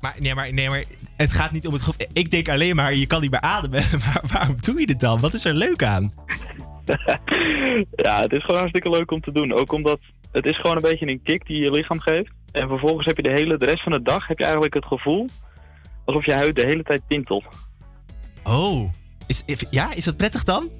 [0.00, 0.84] Maar nee, maar, nee, maar
[1.16, 2.06] het gaat niet om het gevoel.
[2.12, 3.84] Ik denk alleen maar, je kan niet meer ademen.
[4.04, 5.20] Maar waarom doe je dit dan?
[5.20, 6.12] Wat is er leuk aan?
[8.06, 9.52] ja, het is gewoon hartstikke leuk om te doen.
[9.52, 10.00] Ook omdat
[10.32, 12.32] het is gewoon een beetje een kick die je lichaam geeft.
[12.52, 14.86] En vervolgens heb je de hele de rest van de dag heb je eigenlijk het
[14.86, 15.28] gevoel
[16.04, 17.44] alsof je huid de hele tijd tintelt.
[18.44, 18.90] Oh,
[19.26, 20.70] is, ja, is dat prettig dan?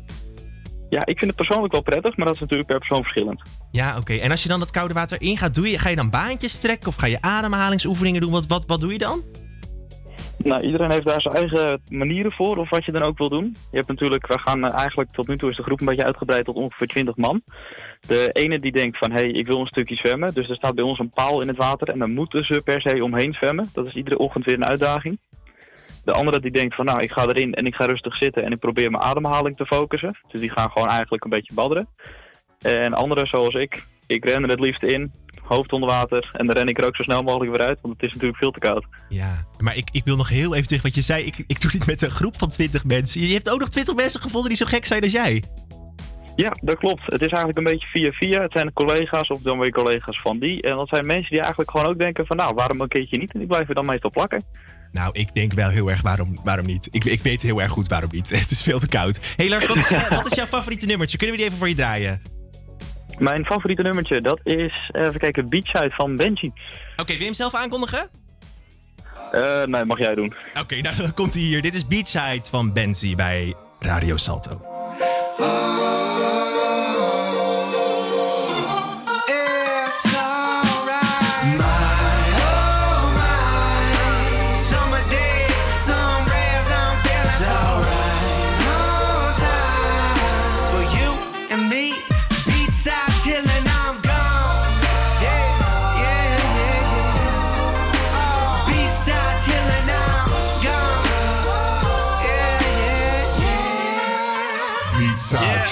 [0.90, 3.42] Ja, ik vind het persoonlijk wel prettig, maar dat is natuurlijk per persoon verschillend.
[3.70, 4.14] Ja, oké.
[4.14, 6.88] En als je dan dat koude water ingaat, doe je, ga je dan baantjes trekken
[6.88, 8.30] of ga je ademhalingsoefeningen doen?
[8.30, 9.22] Wat, wat, wat doe je dan?
[10.38, 13.56] Nou, iedereen heeft daar zijn eigen manieren voor, of wat je dan ook wil doen.
[13.70, 16.04] Je hebt natuurlijk, we gaan eh, eigenlijk, tot nu toe is de groep een beetje
[16.04, 17.42] uitgebreid tot ongeveer 20 man.
[18.06, 20.34] De ene die denkt van, hé, hey, ik wil een stukje zwemmen.
[20.34, 22.80] Dus er staat bij ons een paal in het water en dan moeten ze per
[22.80, 23.68] se omheen zwemmen.
[23.72, 25.18] Dat is iedere ochtend weer een uitdaging.
[26.08, 28.52] De andere die denkt van, nou, ik ga erin en ik ga rustig zitten en
[28.52, 30.18] ik probeer mijn ademhaling te focussen.
[30.28, 31.88] Dus die gaan gewoon eigenlijk een beetje badderen.
[32.58, 35.12] En anderen zoals ik, ik ren er het liefst in,
[35.42, 37.94] hoofd onder water en dan ren ik er ook zo snel mogelijk weer uit, want
[37.94, 38.86] het is natuurlijk veel te koud.
[39.08, 41.24] Ja, maar ik, ik wil nog heel even terug wat je zei.
[41.24, 43.20] Ik, ik doe dit met een groep van 20 mensen.
[43.20, 45.42] Je hebt ook nog 20 mensen gevonden die zo gek zijn als jij.
[46.36, 47.02] Ja, dat klopt.
[47.04, 48.42] Het is eigenlijk een beetje via via.
[48.42, 50.62] Het zijn collega's of dan weer collega's van die.
[50.62, 53.32] En dat zijn mensen die eigenlijk gewoon ook denken van nou, waarom een keertje niet?
[53.32, 54.44] En die blijven dan meestal plakken.
[54.92, 56.88] Nou, ik denk wel heel erg waarom, waarom niet.
[56.90, 58.30] Ik, ik weet heel erg goed waarom niet.
[58.40, 59.20] Het is veel te koud.
[59.36, 61.18] Hé Lars, wat is, eh, wat is jouw favoriete nummertje?
[61.18, 62.22] Kunnen we die even voor je draaien?
[63.18, 66.52] Mijn favoriete nummertje, dat is, even kijken, Beachside van Benji.
[66.96, 68.08] Oké, wil je hem zelf aankondigen?
[69.32, 70.34] Eh, nee, mag jij doen.
[70.60, 71.62] Oké, nou dan komt hij hier.
[71.62, 74.60] Dit is Beachside van Benzi bij Radio Salto.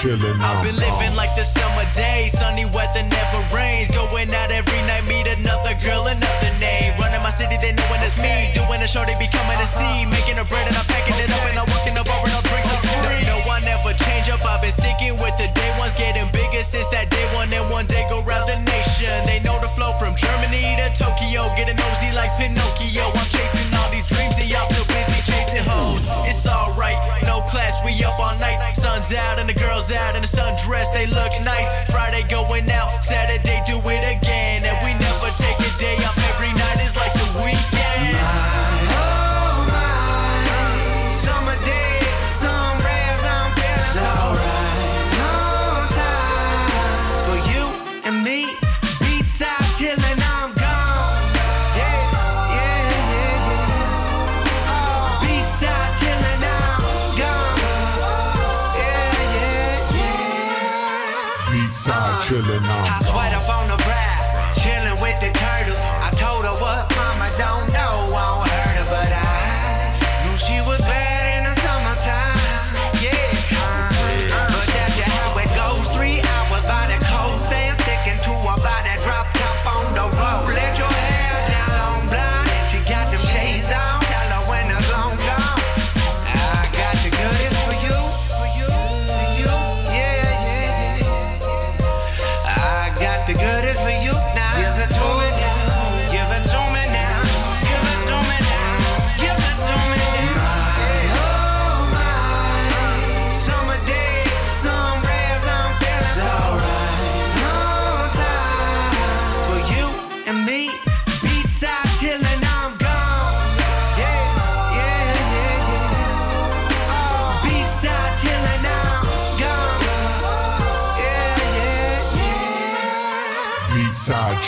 [0.01, 0.37] chilling.
[0.41, 3.89] I've been living like the summer days, sunny weather never rains.
[3.89, 6.93] Going out every night, meet another girl, another name.
[7.01, 8.53] Running my city, they knowin' it's me.
[8.53, 9.81] Doing a show, they be coming to uh-huh.
[9.81, 10.05] see.
[10.05, 12.45] Making a bread and I'm packing it up, and I'm walking up over and I'll
[12.45, 13.25] drinks up free.
[13.25, 14.45] No, I never change up.
[14.45, 17.49] I've been sticking with the day ones, getting bigger since that day one.
[17.49, 19.13] And one day go round the nation.
[19.25, 23.05] They know the flow from Germany to Tokyo, getting nosy like Pinocchio.
[23.17, 26.05] I'm chasing all these dreams, and y'all still busy chasing hoes.
[26.29, 27.26] It's alright
[27.57, 28.59] class, we up all night.
[28.75, 31.69] Sun's out and the girls out in the sundress, they look nice.
[31.89, 33.46] Friday going out, Saturday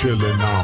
[0.09, 0.58] killing now.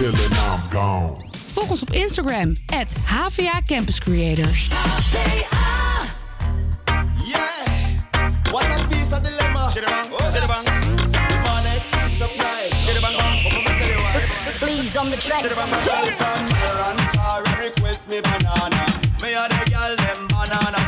[0.00, 1.16] chillin', I'm gone.
[1.52, 4.68] Volg ons op Instagram, at HVA Campus Creators.
[4.68, 6.06] HVA!
[7.24, 8.52] Yeah!
[8.52, 9.70] What a piece of dilemma!
[14.60, 15.44] Please on the track.
[15.44, 15.66] Far,
[18.08, 19.00] me banana.
[19.20, 20.78] Banana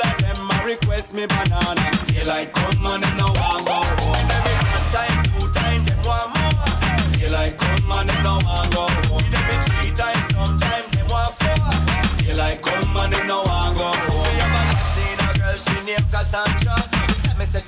[0.00, 1.90] of them, request me banana.
[2.52, 4.49] Come on, and home.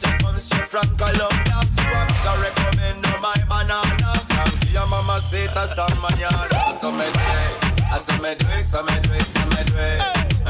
[0.03, 1.59] say comes straight from Colombia.
[1.71, 4.19] So I'm gonna recommend on my banana.
[4.75, 6.75] Your mama say that's the manana.
[6.79, 7.53] So me do it,
[7.93, 10.01] I so me do it, so me do it, so me do it.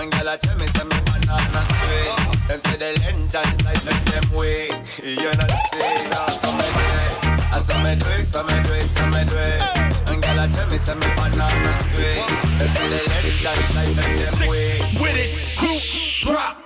[0.00, 2.12] And girl, I tell me, say me banana sweet.
[2.48, 4.72] Them say the length and size make them wait.
[5.04, 7.12] You know say that, so me do it,
[7.52, 9.60] I so me do it, so me do it, so me do it.
[10.08, 12.24] And girl, I tell me, say me banana sweet.
[12.58, 14.80] Them say the length and size make them wait.
[15.02, 15.78] With it, crew,
[16.24, 16.56] drop.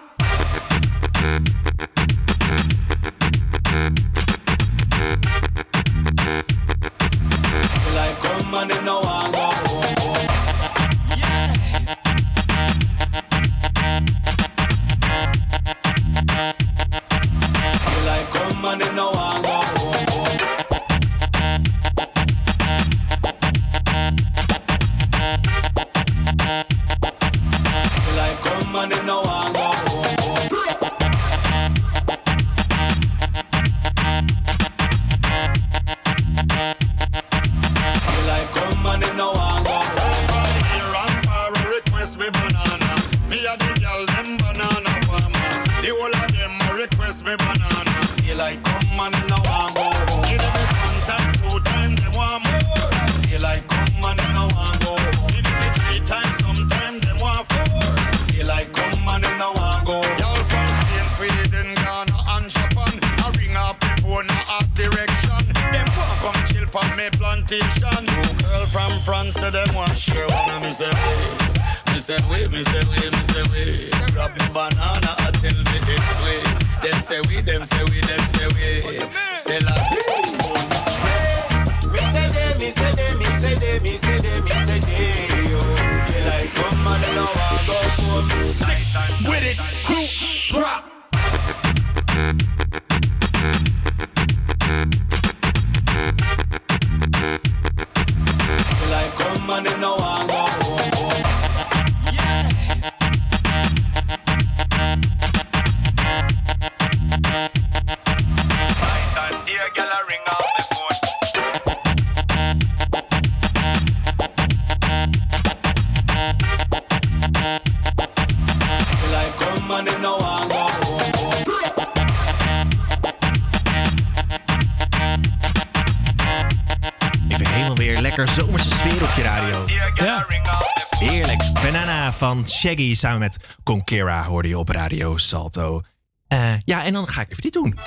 [132.45, 135.83] Shaggy samen met Conquera hoorde je op Radio Salto.
[136.29, 137.79] Eh, ja, en dan ga ik even dit doen.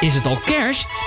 [0.00, 1.04] Is het al kerst?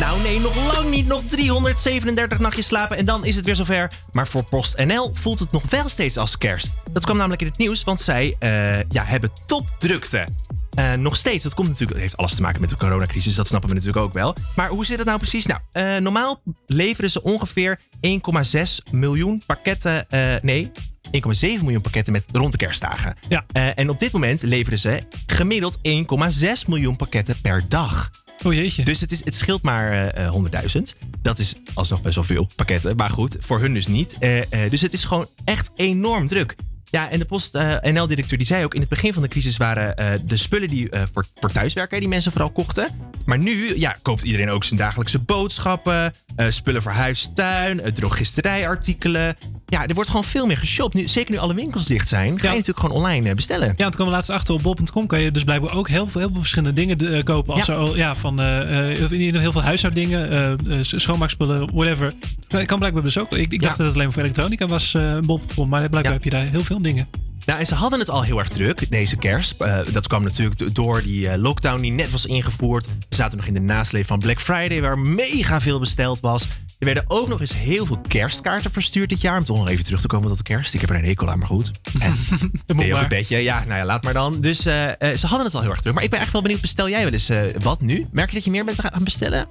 [0.00, 1.06] Nou nee, nog lang niet.
[1.06, 3.90] Nog 337 nachtjes slapen en dan is het weer zover.
[4.12, 6.74] Maar voor PostNL voelt het nog wel steeds als kerst.
[6.92, 10.26] Dat kwam namelijk in het nieuws, want zij eh, ja, hebben topdrukte.
[10.74, 13.68] Eh, nog steeds, dat komt natuurlijk, heeft alles te maken met de coronacrisis, dat snappen
[13.68, 14.34] we natuurlijk ook wel.
[14.56, 15.46] Maar hoe zit het nou precies?
[15.46, 20.06] Nou, normaal leveren ze ongeveer 1,6 miljoen pakketten,
[20.42, 20.70] nee,
[21.14, 23.16] 1,7 miljoen pakketten met rond de kerstdagen.
[23.28, 23.44] Ja.
[23.52, 28.10] Eh, en op dit moment leveren ze gemiddeld 1,6 miljoen pakketten per dag.
[28.44, 28.84] Oh jeetje.
[28.84, 30.34] Dus het, is, het scheelt maar eh, eh,
[30.74, 30.80] 100.000.
[31.22, 32.96] Dat is alsnog best wel veel pakketten.
[32.96, 34.16] Maar goed, voor hun dus niet.
[34.18, 36.56] Eh, eh, dus het is gewoon echt enorm druk.
[36.90, 38.74] Ja, en de PostNL-directeur die zei ook...
[38.74, 42.00] in het begin van de crisis waren eh, de spullen die eh, voor, voor thuiswerken...
[42.00, 42.88] die mensen vooral kochten.
[43.24, 46.12] Maar nu ja, koopt iedereen ook zijn dagelijkse boodschappen...
[46.36, 49.36] eh, spullen voor huis, tuin, eh, drogisterijartikelen.
[49.66, 50.94] Ja, er wordt gewoon veel meer geshopt.
[50.94, 52.40] Nu, zeker nu alle winkels dicht zijn...
[52.40, 53.74] ga je natuurlijk gewoon online eh, bestellen.
[53.76, 56.30] Ja, het kwam laatst achter op bol.com kan je dus blijkbaar ook heel veel, heel
[56.30, 57.54] veel verschillende dingen eh, kopen.
[57.54, 57.74] Als Ja.
[57.74, 62.12] er ja, van eh, eh, heel veel huishouddingen, eh, eh, schoonmaakspullen, whatever.
[62.48, 63.32] Kan, kan blijkbaar dus ook.
[63.36, 66.24] Ik, ik dacht dat het alleen maar voor elektronica was, eh bol.com, maar blijkbaar heb
[66.24, 67.06] je daar heel veel dingen.
[67.46, 69.60] Nou, en ze hadden het al heel erg druk deze kerst.
[69.60, 72.86] Eh, dat kwam natuurlijk do- door die eh, lockdown die net was ingevoerd.
[73.08, 76.42] We zaten nog in de nasleep van Black Friday, waar mega veel besteld was.
[76.78, 79.38] Er werden ook nog eens heel veel kerstkaarten verstuurd dit jaar.
[79.38, 80.74] Om toch nog even terug te komen tot de kerst.
[80.74, 81.70] Ik heb er een hekel aan, maar goed.
[81.98, 82.14] En,
[82.66, 83.36] een beetje?
[83.38, 84.40] Ja, nou ja, laat maar dan.
[84.40, 85.94] Dus eh, ze hadden het al heel erg druk.
[85.94, 87.30] Maar ik ben echt wel benieuwd, bestel jij wel eens
[87.62, 88.06] wat nu?
[88.12, 89.46] Merk je dat je meer bent gaan bestellen?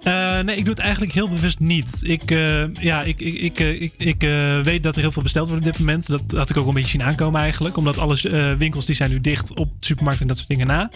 [0.45, 1.99] Nee, ik doe het eigenlijk heel bewust niet.
[2.01, 2.29] Ik,
[2.81, 4.21] ja, ik, ik, ik, ik, ik
[4.63, 6.07] weet dat er heel veel besteld wordt op dit moment.
[6.07, 7.72] Dat had ik ook een beetje zien aankomen eigenlijk.
[7.77, 10.89] Omdat alle eh, winkels die zijn nu dicht op supermarkten en dat soort dingen na.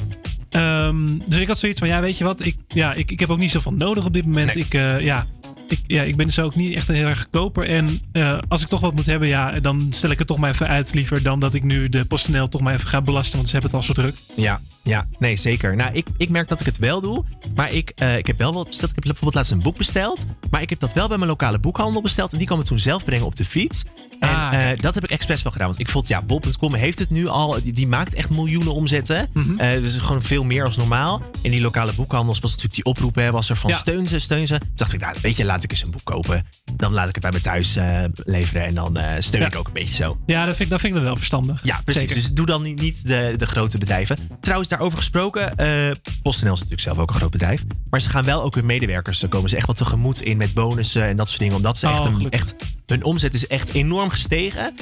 [0.50, 2.46] Ehm, dus ik had zoiets van, ja, weet je wat?
[2.46, 4.56] Ik, ja, ik, ik heb ook niet zoveel nodig op dit moment.
[4.56, 5.26] Ik, eh, ja,
[5.68, 7.70] ik, ja, ik ben dus ook niet echt een heel erg koper.
[7.70, 10.52] En eh, als ik toch wat moet hebben, ja, dan stel ik het toch maar
[10.52, 10.94] even uit.
[10.94, 13.36] Liever dan dat ik nu de PostNL toch maar even ga belasten.
[13.36, 14.16] Want ze hebben het al zo druk.
[14.36, 15.76] Ja, ja, nee, zeker.
[15.76, 17.24] Nou, ik, ik merk dat ik het wel doe.
[17.56, 18.90] Maar ik, eh, ik heb wel wat besteld.
[18.90, 20.26] Ik heb bijvoorbeeld laatst een boek besteld.
[20.50, 22.32] Maar ik heb dat wel bij mijn lokale boekhandel besteld.
[22.32, 23.84] En die kwam het toen zelf brengen op de fiets.
[24.20, 25.68] En Ah, dat heb ik expres wel gedaan.
[25.68, 27.62] Want ik vond, ja, bol.com heeft het nu al.
[27.64, 29.30] Die, die maakt echt miljoenen omzetten.
[29.34, 29.58] Mhm.
[29.58, 31.22] Dus gewoon veel meer als normaal.
[31.42, 33.16] In die lokale boekhandels was natuurlijk die oproep.
[33.16, 33.78] Hè, was er van Ja.
[33.78, 34.58] steun ze, steun ze.
[34.60, 36.46] Toen dacht ik, nou, weet je, laat ik eens een boek kopen.
[36.76, 38.66] Dan laat ik het bij me thuis eh, leveren.
[38.66, 39.48] En dan eh, steun Ja.
[39.48, 40.18] ik ook een beetje zo.
[40.26, 41.60] Ja, dat vind ik, dat vind ik wel verstandig.
[41.64, 42.02] Ja, precies.
[42.02, 42.16] Zeker.
[42.16, 44.18] Dus doe dan niet- niet de, de grote bedrijven.
[44.42, 45.58] Trouwens, daarover gesproken.
[45.58, 45.92] eh
[46.22, 47.64] PostNL is natuurlijk zelf ook een groot bedrijf.
[47.90, 49.20] Maar ze gaan wel ook hun medewerkers.
[49.20, 51.56] Daar komen ze echt wat tegemoet in met bonussen en dat soort dingen.
[51.56, 52.56] Omdat ze Oh, echt, een, echt.
[52.86, 54.74] Hun omzet is echt enorm gestegen.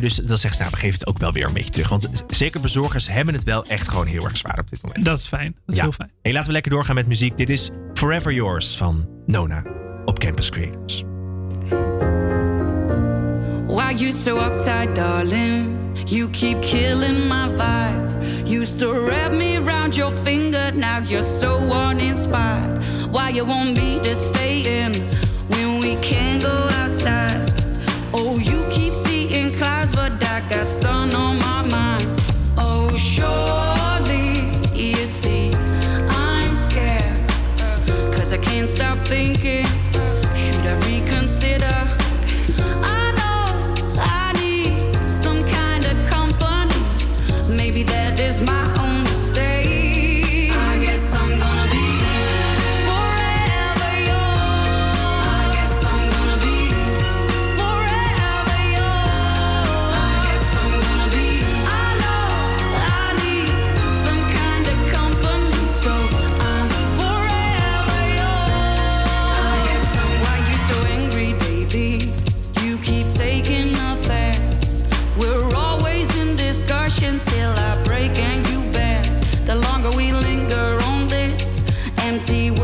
[0.00, 1.88] Dus dan zeggen ze, nou, we geven het ook wel weer een beetje terug.
[1.88, 5.03] Want zeker bezorgers hebben het wel echt gewoon heel erg zwaar op dit moment.
[5.04, 5.52] Dat is fijn.
[5.52, 5.82] Dat is Ja.
[5.82, 6.10] heel fijn.
[6.22, 7.36] Hey, laten we lekker doorgaan met muziek.
[7.38, 9.62] Dit is Forever Yours van Nona
[10.04, 11.04] op Campus Creators.
[13.66, 15.78] Why you so uptight, darling?
[16.06, 18.12] You keep killing my vibe.
[18.60, 22.82] Used to wrap me around your finger, now you're so uninspired.
[23.10, 24.92] Why you want me to stay in
[25.48, 27.52] when we can't go outside?
[28.12, 28.53] Oh, you
[39.04, 39.63] thinking,
[82.24, 82.63] See what?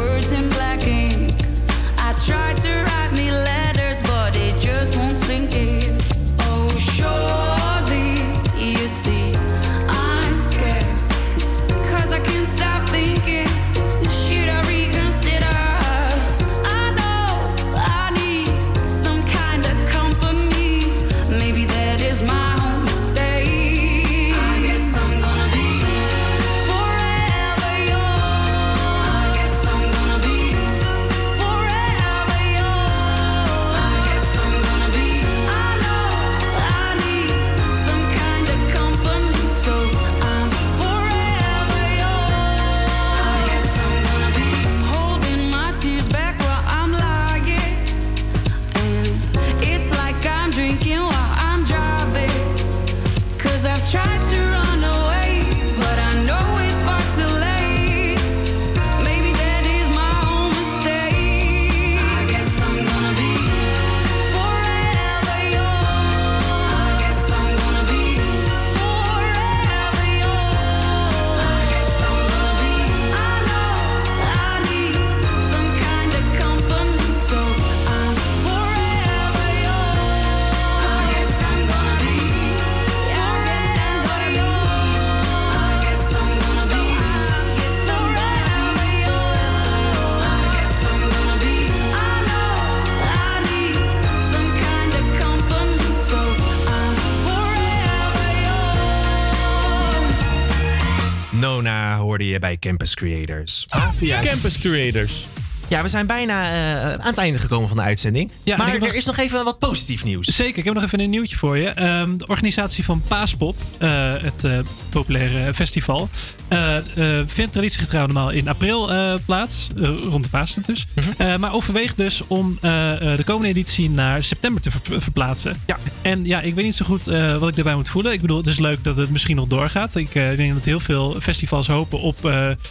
[102.81, 103.65] Campus Creators.
[103.69, 105.27] Avia Campus Creators.
[105.69, 108.31] Ja, we zijn bijna eh, aan het einde gekomen van de uitzending.
[108.43, 110.27] Ja, maar er nog- is nog even wat positief nieuws.
[110.27, 111.69] Zeker, ik heb nog even een nieuwtje voor je.
[111.69, 114.59] Ehm, de organisatie van Paaspop, eh, het eh,
[114.89, 116.09] populaire festival,
[116.51, 119.69] eh, vindt traditiegetrouw normaal in april eh, plaats,
[120.09, 120.87] rond de Pasen dus.
[121.19, 125.57] Eh, maar overweegt dus om de komende editie naar september te ver- verplaatsen.
[125.67, 125.79] Ja.
[126.03, 127.05] En ja, ik weet niet zo goed
[127.39, 128.13] wat ik daarbij moet voelen.
[128.13, 129.95] Ik bedoel, het is leuk dat het misschien nog doorgaat.
[129.97, 132.17] Ik denk dat heel veel festivals hopen op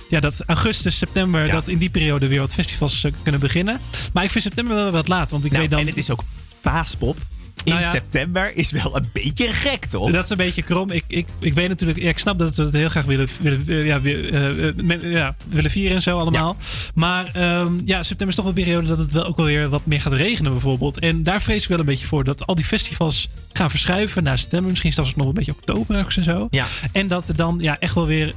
[0.10, 1.52] ja, dat augustus, september, Ja.
[1.52, 3.80] dat in die periode weer wat festivals kunnen beginnen.
[4.14, 5.80] Maar ik vind september wel wat laat, want ik Nou, weet dan...
[5.80, 6.24] En het is ook
[6.62, 7.18] paaspop.
[7.64, 7.90] In Nou ja.
[7.90, 10.12] september is wel een beetje gek, toch?
[10.12, 10.92] Dat is een beetje krom.
[10.92, 13.64] Ik, ik, ik weet natuurlijk, ja, ik snap dat ze het heel graag willen, willen,
[13.68, 16.58] eh, ja, eh, eh, ja, willen vieren en zo allemaal.
[16.94, 19.86] Maar ehm, ja, september is toch een periode dat het wel ook wel weer wat
[19.86, 21.00] meer gaat regenen bijvoorbeeld.
[21.00, 24.38] En daar vrees ik wel een beetje voor dat al die festivals gaan verschuiven naar
[24.38, 24.70] september.
[24.70, 26.48] Misschien zelfs nog een beetje oktober ergens en zo.
[26.52, 26.66] Ja.
[26.92, 28.34] En dat het dan ja, echt wel weer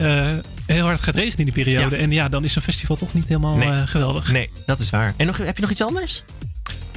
[0.66, 1.96] heel hard gaat regenen in die periode.
[1.96, 3.86] En ja, dan is zo'n festival toch niet helemaal Nee.
[3.86, 4.32] geweldig.
[4.32, 5.14] Nee, dat is waar.
[5.16, 6.22] En nog, heb je nog iets anders?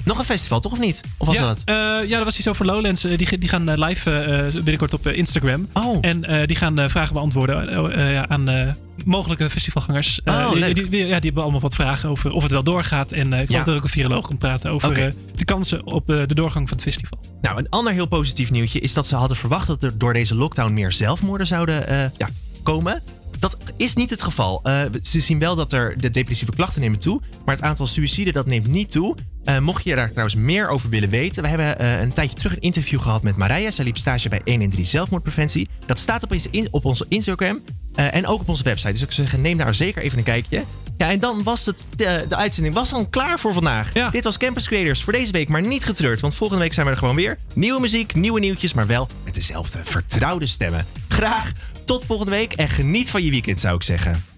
[0.05, 1.01] Nog een festival, toch of niet?
[1.17, 1.61] Of was ja, dat?
[1.65, 1.75] eh,
[2.09, 3.03] ja, dat was iets over Lowlands.
[3.03, 5.67] Eh, die, die gaan eh, live binnenkort op Instagram.
[5.73, 5.97] Oh.
[6.01, 8.75] En die gaan vragen beantwoorden ja, aan
[9.05, 10.19] mogelijke festivalgangers.
[10.25, 10.75] Oh, die, leuk.
[10.75, 13.11] die, die- ja, die hebben allemaal wat vragen over of het wel doorgaat.
[13.11, 13.55] En eh ik Ja.
[13.55, 16.67] hoop dat er ook een viroloog komt praten over eh, de kansen op de doorgang
[16.69, 17.19] van het festival.
[17.41, 20.35] Nou, een ander heel positief nieuwtje is dat ze hadden verwacht dat er door deze
[20.35, 22.29] lockdown meer zelfmoorden zouden ja,
[22.63, 23.01] komen.
[23.39, 24.59] Dat is niet het geval.
[24.63, 28.33] Eh, ze zien wel dat er de depressieve klachten nemen toe, maar het aantal suïciden
[28.33, 29.15] dat neemt niet toe.
[29.43, 32.51] Eh, mocht je daar trouwens meer over willen weten, we hebben eh, een tijdje terug
[32.53, 33.71] een interview gehad met Marija.
[33.71, 35.67] Zij liep stage bij 113 Zelfmoordpreventie.
[35.85, 37.61] Dat staat op, onze in- op onze Instagram
[37.95, 38.91] en ook op onze website.
[38.91, 40.63] Dus ik zou zeggen, neem daar zeker even een kijkje.
[40.97, 43.91] Ja, en dan was het, de, de uitzending was dan klaar voor vandaag.
[44.11, 46.19] Dit was Campus Creators voor deze week, maar niet getreurd.
[46.19, 47.37] Want volgende week zijn we er gewoon weer.
[47.53, 50.85] Nieuwe muziek, nieuwe nieuwtjes, maar wel met dezelfde vertrouwde stemmen.
[51.07, 51.51] Graag
[51.85, 54.34] tot volgende week en geniet van je weekend, zou ik zeggen.